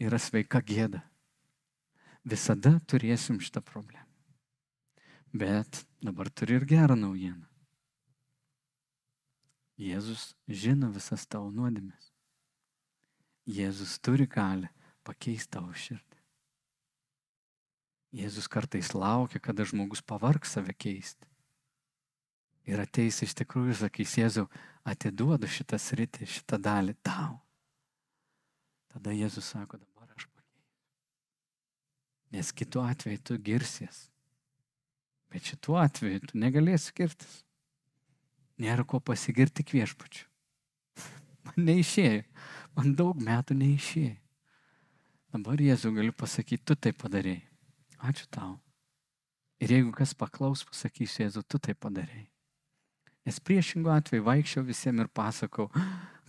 [0.00, 1.02] yra sveika gėda.
[2.24, 4.06] Visada turėsim šitą problemą.
[5.32, 7.44] Bet dabar turi ir gerą naujieną.
[9.80, 12.12] Jėzus žino visas tavo nuodėmės.
[13.48, 14.70] Jėzus turi galę
[15.04, 16.20] pakeisti tavo širdį.
[18.12, 21.26] Jėzus kartais laukia, kada žmogus pavargs save keisti.
[22.68, 24.46] Ir ateis iš tikrųjų ir sakys, Jėzau,
[24.88, 27.38] atiduodu šitą sritį, šitą dalį tau.
[28.92, 30.72] Tada Jėzus sako, dabar aš pakeisiu.
[32.34, 34.08] Nes kitu atveju tu girsies.
[35.32, 37.38] Bet šituo atveju tu negalėsi girtis.
[38.60, 40.26] Nėra ko pasigirti viešpačiu.
[41.46, 42.26] Man neišėjo.
[42.76, 44.18] Man daug metų neišėjo.
[45.32, 47.40] Dabar Jėzau galiu pasakyti, tu tai padarėjai.
[48.04, 48.58] Ačiū tau.
[49.62, 52.31] Ir jeigu kas paklaus, pasakysiu, Jėzau, tu tai padarėjai.
[53.26, 55.68] Nes priešingų atveju vaikščiau visiems ir pasakau,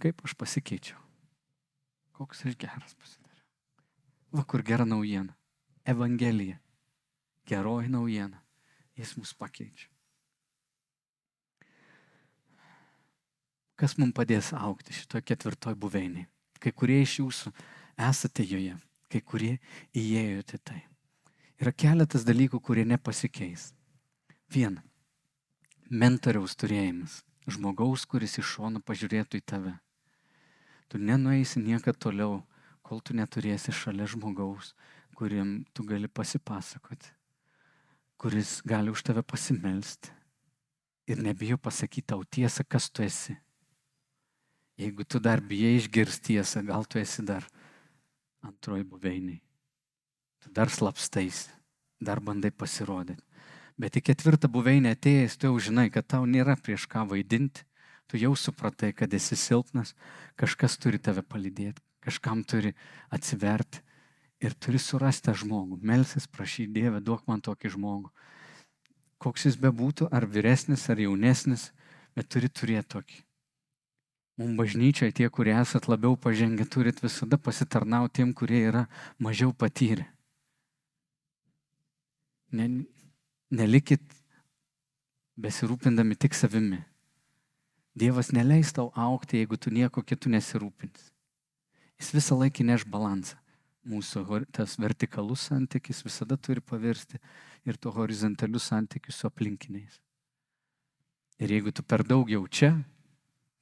[0.02, 1.00] kaip aš pasikeičiau.
[2.14, 3.48] Koks aš geras pasidariau.
[4.38, 5.34] Va kur gera naujiena.
[5.86, 6.60] Evangelija.
[7.50, 8.44] Geroji naujiena.
[8.96, 9.90] Jis mus pakeičia.
[13.74, 16.30] Kas mums padės aukti šitoje ketvirtoje buveinėje?
[16.62, 17.52] Kai kurie iš jūsų
[18.06, 18.78] esate joje,
[19.12, 19.58] kai kurie
[19.98, 20.84] įėjote tai.
[21.60, 23.72] Yra keletas dalykų, kurie nepasikeis.
[24.54, 24.86] Viena
[25.94, 29.74] mentoriaus turėjimas, žmogaus, kuris iš šono pažiūrėtų į tave.
[30.90, 32.42] Tu nenueisi niekada toliau,
[32.82, 34.74] kol tu neturėsi šalia žmogaus,
[35.14, 37.14] kuriam tu gali pasipasakoti,
[38.18, 40.10] kuris gali už tave pasimelsti
[41.08, 43.36] ir nebijo pasakyti tau tiesą, kas tu esi.
[44.80, 47.46] Jeigu tu dar bijai išgirsti tiesą, gal tu esi dar
[48.42, 49.42] antroji buveiniai.
[50.42, 51.46] Tu dar slapstais,
[52.02, 53.22] dar bandai pasirodyti.
[53.82, 57.66] Bet į ketvirtą buveinę atėjęs, tu jau žinai, kad tau nėra prieš ką vaidinti,
[58.08, 59.96] tu jau supratai, kad esi silpnas,
[60.38, 62.76] kažkas turi tave palydėti, kažkam turi
[63.10, 63.82] atsiverti
[64.44, 65.80] ir turi surasti tą žmogų.
[65.82, 68.14] Melsis, prašy Dievę, duok man tokį žmogų.
[69.24, 71.72] Koks jis bebūtų, ar vyresnis, ar jaunesnis,
[72.14, 73.22] bet turi turėti tokį.
[74.42, 78.88] Mums bažnyčiai tie, kurie esat labiau pažengę, turit visada pasitarnauti tiem, kurie yra
[79.22, 80.08] mažiau patyrę.
[82.54, 82.66] Ne,
[83.54, 84.02] Nelikit
[85.38, 86.80] besirūpindami tik savimi.
[87.94, 91.12] Dievas neleis tau aukti, jeigu tu nieko kitų nesirūpins.
[92.02, 93.38] Jis visą laiką neš balansą.
[93.86, 97.22] Mūsų tas vertikalus santykis visada turi pavirsti
[97.68, 100.02] ir to horizontalių santykių su aplinkiniais.
[101.38, 102.74] Ir jeigu tu per daug jau čia,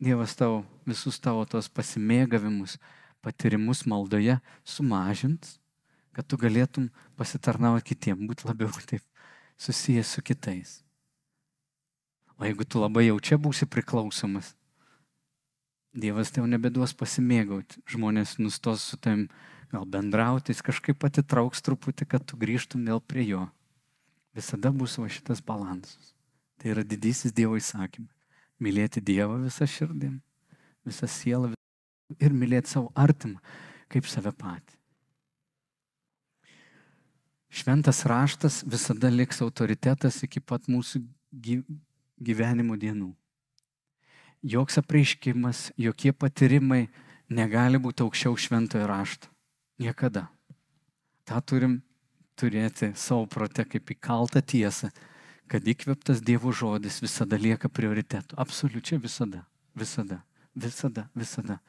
[0.02, 2.80] Dievas tau visus tavo tos pasimėgavimus,
[3.22, 5.60] patyrimus maldoje sumažins,
[6.16, 6.88] kad tu galėtum
[7.20, 9.04] pasitarnauti kitiem, būti labiau taip
[9.62, 10.80] susijęs su kitais.
[12.38, 14.56] O jeigu tu labai jau čia būsi priklausomas,
[15.92, 17.82] Dievas tau nebeduos pasimėgauti.
[17.92, 19.26] Žmonės nustos su tam
[19.74, 23.42] gal bendrauti, jis kažkaip atitrauks truputį, kad tu grįžtum vėl prie jo.
[24.32, 26.14] Visada bus va šitas balansas.
[26.56, 28.16] Tai yra didysis Dievo įsakymas.
[28.64, 30.22] Mylėti Dievą visą širdim,
[30.88, 31.52] visą sielą
[32.24, 33.42] ir mylėti savo artimą
[33.92, 34.81] kaip save patį.
[37.52, 41.02] Šventas raštas visada liks autoritetas iki pat mūsų
[42.16, 43.10] gyvenimo dienų.
[44.42, 46.86] Joks apreiškimas, jokie patyrimai
[47.30, 49.28] negali būti aukščiau šventojo rašto.
[49.84, 50.30] Niekada.
[51.28, 51.82] Ta turim
[52.40, 54.90] turėti savo prote kaip įkaltą tiesą,
[55.52, 58.40] kad įkveptas Dievo žodis visada lieka prioritetu.
[58.40, 59.44] Absoliučiai visada.
[59.76, 60.24] Visada.
[60.56, 61.10] Visada.
[61.14, 61.60] Visada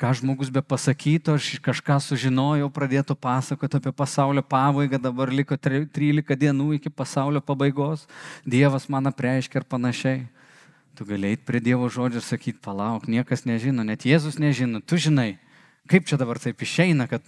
[0.00, 6.24] ką žmogus be pasakytų, aš kažką sužinojau, pradėtų pasakoti apie pasaulio pabaigą, dabar liko 13
[6.40, 8.06] dienų iki pasaulio pabaigos,
[8.48, 10.22] Dievas man apreiškia ir panašiai.
[10.96, 15.38] Tu galėjai prie Dievo žodžio ir sakyti, palauk, niekas nežino, net Jėzus nežino, tu žinai.
[15.88, 17.24] Kaip čia dabar taip išeina, kad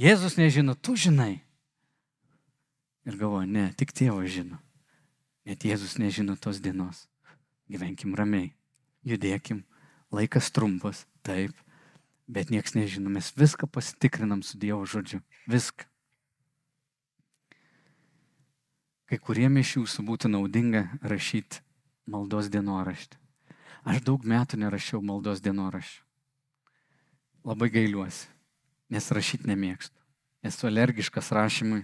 [0.00, 1.44] Jėzus nežino, tu žinai.
[3.04, 4.56] Ir galvoju, ne, tik tėvas žino.
[5.44, 7.06] Net Jėzus nežino tos dienos.
[7.64, 8.50] gyvenkim ramiai,
[9.08, 9.62] judėkim,
[10.12, 11.56] laikas trumpas, taip,
[12.26, 15.20] bet nieks nežino, mes viską pasitikrinam su Dievo žodžiu,
[15.50, 15.86] viską.
[19.04, 21.60] Kai kuriem iš jūsų būtų naudinga rašyti
[22.08, 23.20] maldos dienoraštį.
[23.84, 26.00] Aš daug metų nerašiau maldos dienoraščių.
[27.44, 28.30] Labai gailiuosi,
[28.88, 29.98] nes rašyti nemėgstu.
[30.44, 31.82] Esu alergiškas rašymui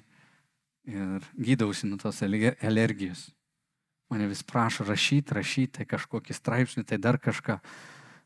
[0.89, 3.29] ir gydausi nuo tos alergijos.
[4.11, 7.61] Mane vis prašo rašyti, rašyti, tai kažkokį straipsnį, tai dar kažką.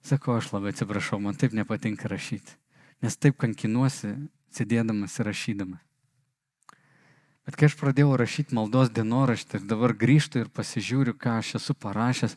[0.05, 2.59] Sakau, aš labai atsiprašau, man taip nepatinka rašyti.
[3.01, 4.13] Nes taip kankinuosi,
[4.53, 5.81] sėdėdamas ir rašydamas.
[7.45, 11.77] Bet kai aš pradėjau rašyti maldos dienoraštį ir dabar grįžtu ir pasižiūriu, ką aš esu
[11.77, 12.37] parašęs,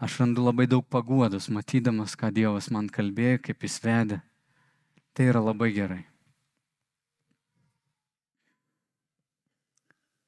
[0.00, 4.20] aš randu labai daug paguodos, matydamas, ką Dievas man kalbėjo, kaip jis vedė.
[5.14, 6.02] Tai yra labai gerai.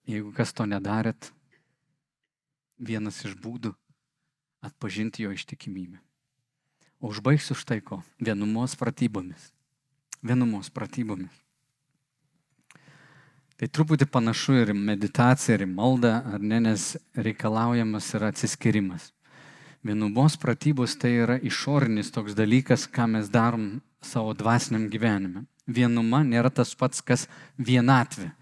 [0.07, 1.33] Jeigu kas to nedarėt,
[2.79, 3.73] vienas iš būdų
[4.69, 6.06] atpažinti jo ištikimybę.
[7.07, 9.53] Užbaigsiu štai ko- vienumos pratybomis.
[10.23, 11.31] Vienumos pratybomis.
[13.57, 19.13] Tai truputį panašu ir į meditaciją, ir į maldą, ar ne, nes reikalaujamas yra atsiskirimas.
[19.87, 25.47] Vienumos pratybos tai yra išorinis toks dalykas, ką mes darom savo dvasiniam gyvenime.
[25.67, 28.33] Vienuma nėra tas pats, kas vienatvė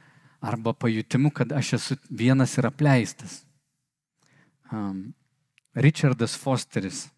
[0.41, 3.45] arba pajutimu, kad aš esu vienas ir apleistas.
[4.73, 5.15] Um,
[5.75, 7.11] Richardas Fosteris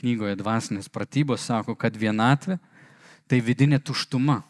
[0.00, 2.58] knygoje Dvasinės pratybos sako, kad vienatvė
[3.28, 4.42] tai vidinė tuštuma,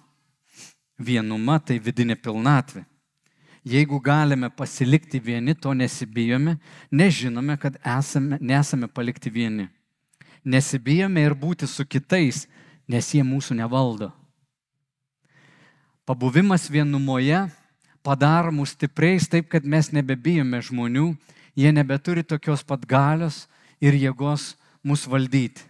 [0.99, 2.84] vienuma tai vidinė pilnatvė.
[3.62, 6.57] Jeigu galime pasilikti vieni, to nesibijome,
[6.90, 9.68] nežinome, kad esame, nesame palikti vieni.
[10.43, 12.49] Nesibijome ir būti su kitais,
[12.90, 14.11] nes jie mūsų nevaldo.
[16.03, 17.45] Pabuvimas vienumoje
[18.03, 21.12] padaro mus stipriais taip, kad mes nebebijome žmonių,
[21.55, 23.47] jie nebeturi tokios pat galios
[23.78, 25.68] ir jėgos mus valdyti.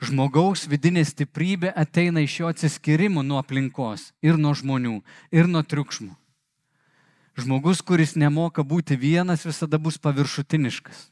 [0.00, 6.14] Žmogaus vidinė stiprybė ateina iš jo atsiskirimo nuo aplinkos ir nuo žmonių ir nuo triukšmų.
[7.40, 11.10] Žmogus, kuris nemoka būti vienas, visada bus paviršutiniškas.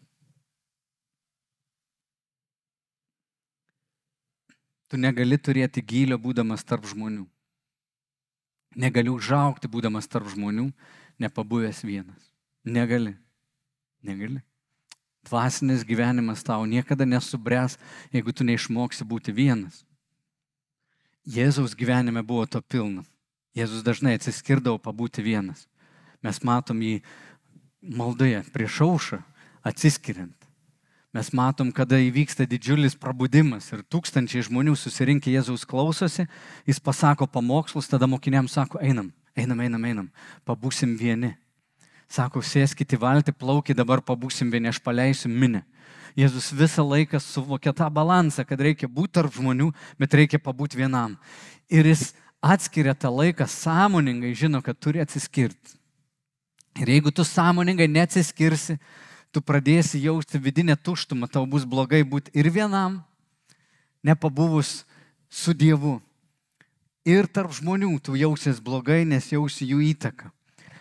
[4.89, 7.27] Tu negali turėti gylio būdamas tarp žmonių.
[8.77, 10.71] Negali užaukti būdamas tarp žmonių,
[11.21, 12.33] nepabuvęs vienas.
[12.65, 13.17] Negali.
[14.03, 14.41] Negali.
[15.29, 17.77] Dvasinis gyvenimas tau niekada nesubręs,
[18.15, 19.85] jeigu tu neišmoksi būti vienas.
[21.29, 23.05] Jėzaus gyvenime buvo to pilna.
[23.53, 25.67] Jėzus dažnai atsiskirdavo pabūti vienas.
[26.25, 27.03] Mes matom jį
[27.83, 29.19] maldoje prieš aušą,
[29.67, 30.35] atsiskiriant.
[31.13, 36.27] Mes matom, kada įvyksta didžiulis prabudimas ir tūkstančiai žmonių susirinkę Jėzaus klausosi,
[36.69, 40.11] jis pasako pamokslus, tada mokiniams sako, einam, einam, einam, einam,
[40.49, 41.33] pabūsim vieni.
[42.09, 45.63] Sako, sėskite į valtį, plaukit, dabar pabūsim vieni, aš paleisiu minę.
[46.17, 49.69] Jėzus visą laiką suvokia tą balansą, kad reikia būti tarp žmonių,
[50.01, 51.19] bet reikia pabūti vienam.
[51.69, 55.77] Ir jis atskiria tą laiką sąmoningai, žino, kad turi atsiskirti.
[56.81, 58.79] Ir jeigu tu sąmoningai neatsiskirsi,
[59.35, 63.03] tu pradėsi jausti vidinę tuštumą, tau bus blogai būti ir vienam,
[64.03, 64.87] nepabuvus
[65.29, 65.99] su Dievu.
[67.05, 70.33] Ir tarp žmonių tu jausies blogai, nes jausi jų įtaką.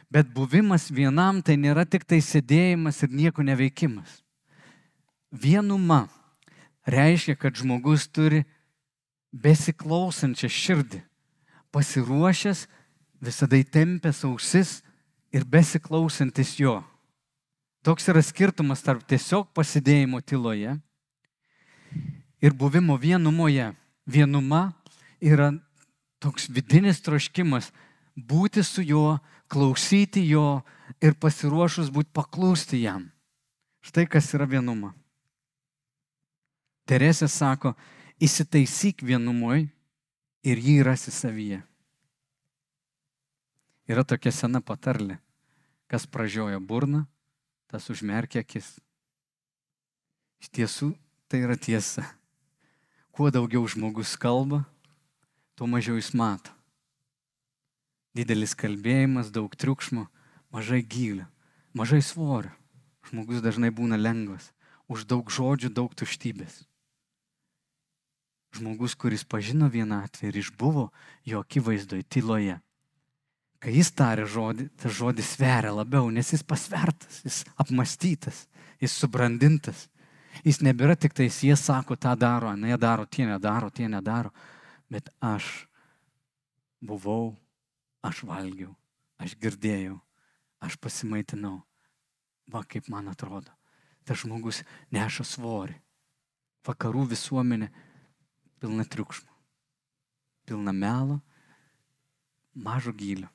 [0.09, 4.21] Bet buvimas vienam tai nėra tik tai sėdėjimas ir nieko neveikimas.
[5.31, 6.07] Vienuma
[6.87, 8.45] reiškia, kad žmogus turi
[9.35, 11.01] besiklausančią širdį,
[11.75, 12.65] pasiruošęs,
[13.19, 14.77] visada įtempęs ausis
[15.35, 16.79] ir besiklausantis jo.
[17.83, 20.77] Toks yra skirtumas tarp tiesiog pasidėjimo tyloje
[22.41, 23.73] ir buvimo vienumoje.
[24.07, 24.71] Vienuma
[25.19, 25.51] yra
[26.23, 27.73] toks vidinis troškimas
[28.15, 29.17] būti su juo,
[29.47, 30.61] klausyti jo
[31.03, 33.07] ir pasiruošus būti paklūsti jam.
[33.83, 34.93] Štai kas yra vienuma.
[36.87, 37.73] Teresė sako,
[38.23, 39.67] įsitaisyk vienumoj
[40.47, 41.61] ir jį rasi savyje.
[43.87, 45.19] Yra tokia sena patarlė,
[45.87, 47.05] kas pražioja burną,
[47.71, 48.75] tas užmerkia akis.
[50.43, 50.91] Iš tiesų
[51.31, 52.03] tai yra tiesa.
[53.15, 54.65] Kuo daugiau žmogus kalba,
[55.55, 56.56] tuo mažiau jis mato.
[58.17, 60.07] Didelis kalbėjimas, daug triukšmo,
[60.53, 61.27] mažai gylio,
[61.77, 62.53] mažai svorio.
[63.07, 64.49] Žmogus dažnai būna lengvas.
[64.89, 66.63] Už daug žodžių daug tuštybės.
[68.57, 70.87] Žmogus, kuris pažino vienatvę ir išbuvo
[71.27, 72.57] jo akivaizdoje tyloje.
[73.61, 78.45] Kai jis tarė žodį, tas žodis sveria labiau, nes jis pasvertas, jis apmastytas,
[78.81, 79.87] jis subrandintas.
[80.45, 84.29] Jis nebėra tik tais, jie sako, tą daro, ne daro, tie nedaro, tie nedaro.
[84.89, 85.67] Bet aš
[86.81, 87.35] buvau
[88.05, 88.75] Aš valgiau,
[89.17, 89.97] aš girdėjau,
[90.61, 91.61] aš pasimaitinau.
[92.47, 93.51] Va kaip man atrodo.
[94.07, 94.61] tas žmogus
[94.95, 95.75] neša svorį.
[96.63, 97.67] Vakarų visuomenė
[98.59, 99.33] pilna triukšmo,
[100.47, 101.19] pilna melo,
[102.55, 103.27] mažo gylio.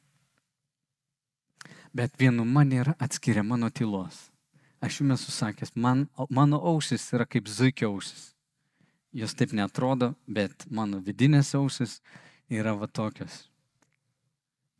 [1.93, 4.33] Bet vienuma nėra atskiriama nuo tylos.
[4.81, 8.33] Aš jums esu sakęs, man, mano ausis yra kaip zuikio ausis.
[9.13, 12.01] Jos taip netrodo, bet mano vidinės ausis
[12.49, 13.52] yra va tokios.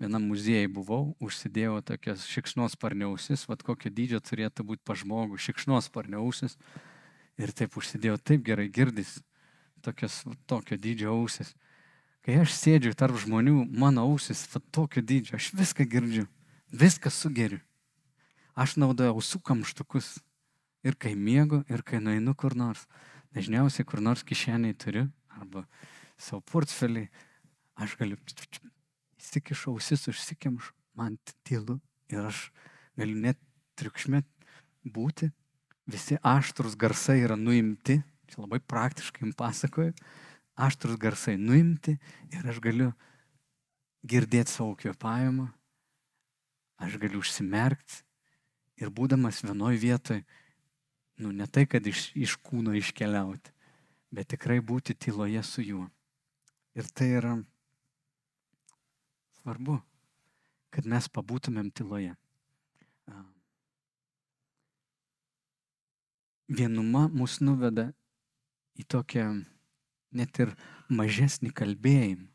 [0.03, 6.57] Vienam muziejai buvau, užsidėjau tokias šikšnosparniausis, vad kokio dydžio turėtų būti pažmogų, šikšnosparniausis.
[7.39, 9.21] Ir taip užsidėjau, taip gerai girdys,
[9.79, 11.55] tokias va, tokio dydžio ausis.
[12.27, 16.27] Kai aš sėdžiu tarp žmonių, mano ausis va tokio dydžio, aš viską girdžiu,
[16.75, 17.63] viską sugeriu.
[18.59, 20.17] Aš naudoju ausų kamštukus.
[20.83, 22.89] Ir kai miegu, ir kai nueinu kur nors.
[23.39, 25.07] Dažniausiai kur nors kišeniai turiu,
[25.39, 25.63] arba
[26.19, 27.07] savo portfelį,
[27.79, 28.19] aš galiu
[29.23, 31.17] įsikišu ausis, užsikemšu, man
[31.47, 31.79] tylu
[32.13, 32.51] ir aš
[32.99, 33.39] galiu net
[33.79, 34.23] triukšme
[34.85, 35.31] būti.
[35.87, 38.01] Visi aštrus garsai yra nuimti,
[38.31, 39.95] čia labai praktiškai jums pasakoju,
[40.55, 41.97] aštrus garsai nuimti
[42.33, 42.93] ir aš galiu
[44.07, 45.49] girdėti savo kvėpavimą,
[46.83, 48.03] aš galiu užsimerkti
[48.83, 50.23] ir būdamas vienoj vietoj,
[51.23, 53.53] nu ne tai, kad iš, iš kūno iškeliauti,
[54.11, 55.87] bet tikrai būti tyloje su juo.
[56.75, 57.37] Ir tai yra
[59.43, 59.81] svarbu,
[60.71, 62.15] kad mes pabūtumėm tyloje.
[66.53, 67.89] Vienuma mus nuveda
[68.79, 69.27] į tokią
[70.13, 70.53] net ir
[70.93, 72.29] mažesnį kalbėjimą.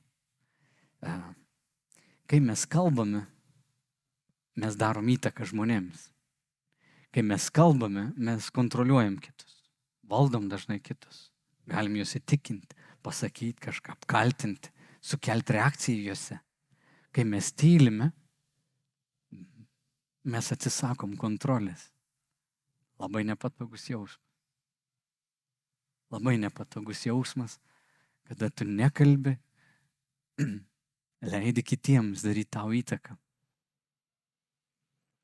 [2.28, 3.24] Kai mes kalbame,
[4.58, 6.10] mes darom įtaką žmonėms.
[7.14, 9.62] Kai mes kalbame, mes kontroliuojam kitus,
[10.10, 11.30] valdom dažnai kitus,
[11.70, 16.42] galim juos įtikinti, pasakyti kažką, apkaltinti, sukelti reakciją juose.
[17.18, 18.12] Kai mes tylime,
[20.22, 21.88] mes atsisakom kontrolės.
[23.02, 24.22] Labai nepatogus jausmas.
[26.14, 27.56] Labai nepatogus jausmas,
[28.30, 29.34] kada tu nekalbi,
[31.34, 33.18] leidi kitiems daryti tau įtaką.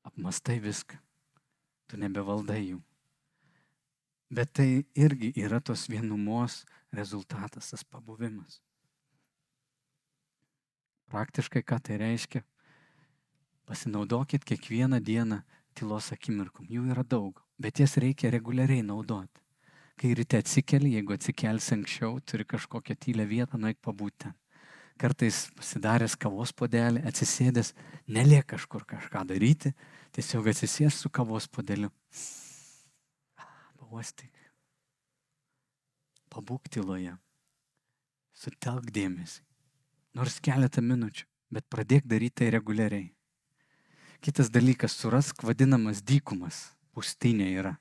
[0.09, 0.97] Apmastai viską
[1.85, 2.81] tu nebevaldai jų.
[4.33, 8.63] Bet tai irgi yra tos vienumos rezultatas, tas pabuvimas.
[11.13, 12.41] Praktiškai ką tai reiškia?
[13.69, 15.39] Pasinaudokit kiekvieną dieną
[15.77, 16.65] tylos akimirkom.
[16.67, 19.39] Jų yra daug, bet jas reikia reguliariai naudoti.
[20.01, 24.33] Kai ryte atsikeli, jeigu atsikelsi anksčiau, turi kažkokią tylę vietą, nueik pabūti.
[24.99, 27.75] Kartais pasidaręs kavos podelį, atsisėdęs,
[28.09, 29.71] neliek kažkur kažką daryti,
[30.13, 31.89] Tiesiog atsisės su kavos podeliu.
[33.79, 34.29] Pauostyk.
[36.29, 37.15] Pabūk tyloje.
[38.37, 39.41] Sutelk dėmesį.
[40.13, 43.09] Nors keletą minučių, bet pradėk daryti tai reguliariai.
[44.23, 46.69] Kitas dalykas, surask vadinamas dykumas.
[46.93, 47.73] Pustinė yra.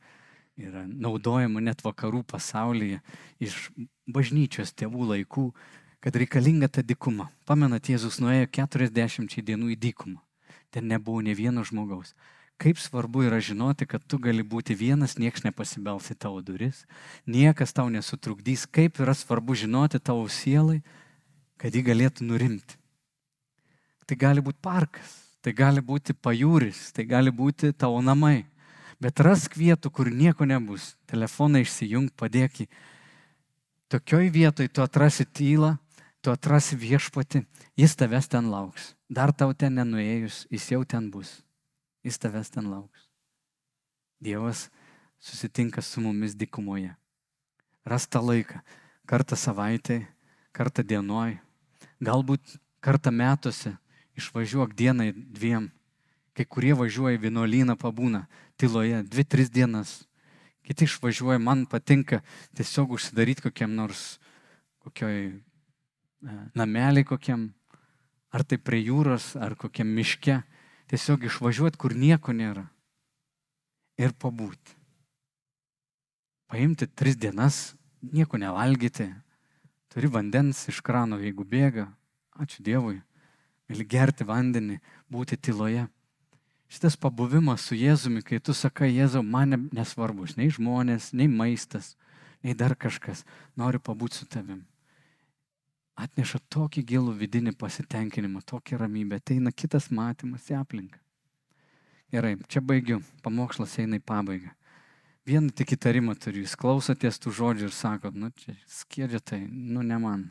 [0.57, 3.03] Yra naudojama net vakarų pasaulyje
[3.41, 3.69] iš
[4.09, 5.47] bažnyčios tėvų laikų,
[6.01, 7.29] kad reikalinga ta dykuma.
[7.49, 10.21] Pamenat, Jėzus nuėjo 40 dienų į dykumą
[10.73, 12.17] ten nebuvo ne vieno žmogaus.
[12.57, 16.85] Kaip svarbu yra žinoti, kad tu gali būti vienas, niekas nepasibels į tavo duris,
[17.27, 18.65] niekas tau nesutrukdys.
[18.71, 20.81] Kaip yra svarbu žinoti tavo sielai,
[21.63, 22.75] kad ji galėtų nurimti.
[24.03, 28.43] Tai gali būti parkas, tai gali būti pajūris, tai gali būti tavo namai.
[29.03, 30.97] Bet rask vietų, kur nieko nebus.
[31.11, 32.67] Telefoną išsijung, padėk į.
[33.95, 35.77] Tokioj vietoj tu atrasi tylą,
[36.23, 37.45] tu atrasi viešpati,
[37.79, 38.93] jis tavęs ten lauks.
[39.11, 41.41] Dar tau ten nenuėjus, jis jau ten bus.
[42.03, 43.07] Jis tavęs ten lauks.
[44.23, 44.67] Dievas
[45.23, 46.95] susitinka su mumis dykumoje.
[47.87, 48.63] Rasta laiką.
[49.07, 50.07] Kartą savaitėje,
[50.55, 51.41] kartą dienoj,
[52.03, 53.77] galbūt kartą metuose,
[54.19, 55.71] išvažiuok dienai dviem.
[56.33, 58.25] Kai kurie važiuoja vienuolyną pabūna
[58.61, 60.03] tyloje dvi, tris dienas.
[60.65, 62.23] Kiti išvažiuoja, man patinka
[62.57, 64.17] tiesiog užsidaryti kokiam nors,
[64.83, 65.35] kokioj
[66.57, 67.51] namelį kokiam,
[68.33, 70.41] ar tai prie jūros, ar kokiam miške,
[70.91, 72.65] tiesiog išvažiuoti, kur nieko nėra.
[74.01, 74.79] Ir pabūti.
[76.49, 79.11] Paimti tris dienas, nieko nevalgyti,
[79.93, 81.87] turi vandens iš krano, jeigu bėga,
[82.41, 82.99] ačiū Dievui,
[83.69, 84.81] gali gerti vandenį,
[85.13, 85.87] būti tyloje.
[86.73, 91.95] Šitas pabuvimas su Jėzumi, kai tu sakai, Jėzau, man nesvarbus, nei žmonės, nei maistas,
[92.41, 93.27] nei dar kažkas,
[93.61, 94.65] noriu pabūti su tavim
[95.99, 100.99] atneša tokį gilų vidinį pasitenkinimą, tokią ramybę, ateina kitas matymas į aplinką.
[102.13, 104.53] Gerai, čia baigiu, pamokslas eina į pabaigą.
[105.23, 109.85] Vieną tik įtarimą turiu, jūs klausotės tų žodžių ir sakot, nu čia skiedžia tai, nu
[109.87, 110.25] ne man.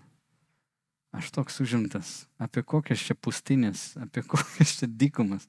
[1.16, 5.48] Aš toks užimtas, apie kokias čia pustinės, apie kokias čia dykumas,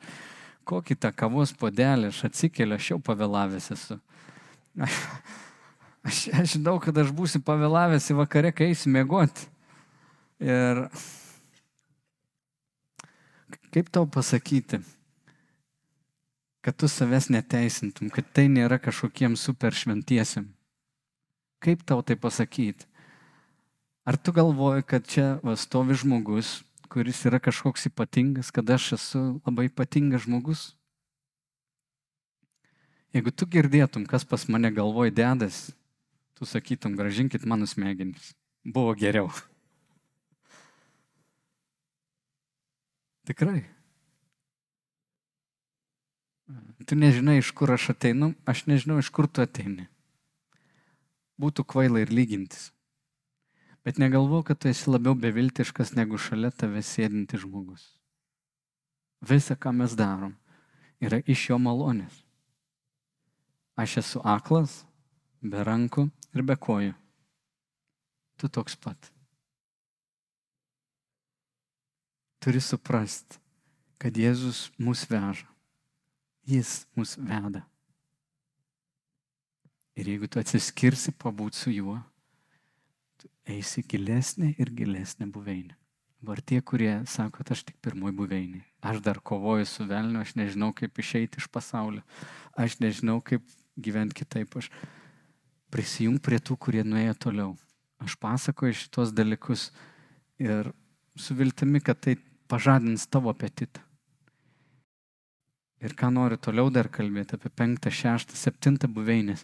[0.66, 3.98] kokį tą kavos podelį aš atsikeliu, aš jau pavėlavęs esu.
[4.78, 5.02] Aš,
[6.06, 9.50] aš, aš žinau, kad aš būsiu pavėlavęs į vakarę, kai eisiu mėgoti.
[10.38, 10.86] Ir
[13.74, 14.84] kaip tau pasakyti,
[16.62, 20.46] kad tu savęs neteisintum, kad tai nėra kažkokiem super šventiesiam.
[21.62, 22.86] Kaip tau tai pasakyti?
[24.06, 29.20] Ar tu galvoji, kad čia va, stovi žmogus, kuris yra kažkoks ypatingas, kad aš esu
[29.46, 30.76] labai ypatingas žmogus?
[33.14, 35.70] Jeigu tu girdėtum, kas pas mane galvoj dedas,
[36.38, 38.34] tu sakytum, gražinkit mano smegenis.
[38.64, 39.30] Buvo geriau.
[43.28, 43.62] Tikrai.
[46.86, 49.86] Tu nežinai, iš kur aš ateinu, aš nežinau, iš kur tu ateini.
[51.38, 52.70] Būtų kvaila ir lygintis.
[53.82, 57.84] Bet negalvo, kad tu esi labiau beviltiškas negu šalia tave sėdintis žmogus.
[59.22, 60.34] Visa, ką mes darom,
[61.02, 62.14] yra iš jo malonės.
[63.78, 64.82] Aš esu aklas,
[65.42, 66.94] be rankų ir be kojų.
[68.38, 69.10] Tu toks pat.
[72.42, 73.38] Turi suprasti,
[74.02, 75.51] kad Jėzus mus veža.
[76.48, 77.62] Jis mus veda.
[79.94, 81.98] Ir jeigu tu atsiskirsi pabūt su juo,
[83.20, 85.76] tu eisi gilesnė ir gilesnė buveinė.
[86.22, 88.62] Var tie, kurie sako, aš tik pirmoji buveinė.
[88.82, 92.02] Aš dar kovoju su velniu, aš nežinau, kaip išeiti iš pasaulio.
[92.58, 93.42] Aš nežinau, kaip
[93.74, 94.54] gyventi kitaip.
[94.58, 94.70] Aš
[95.74, 97.50] prisijung prie tų, kurie nuėjo toliau.
[98.02, 99.70] Aš pasakoju šitos dalykus
[100.42, 100.70] ir
[101.18, 102.16] su viltimi, kad tai
[102.50, 103.82] pažadins tavo apetitą.
[105.82, 109.42] Ir ką noriu toliau dar kalbėti apie penktą, šeštą, septintą buveinės,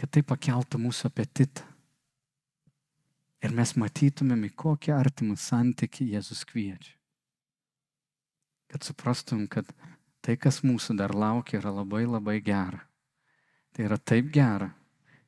[0.00, 1.66] kad tai pakeltų mūsų apetitą.
[3.44, 6.94] Ir mes matytumėm, į kokį artimą santyki Jėzus kviečia.
[8.72, 9.68] Kad suprastum, kad
[10.24, 12.80] tai, kas mūsų dar laukia, yra labai labai gera.
[13.76, 14.70] Tai yra taip gera,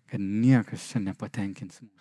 [0.09, 1.96] kad niekas čia nepatenkins mūsų.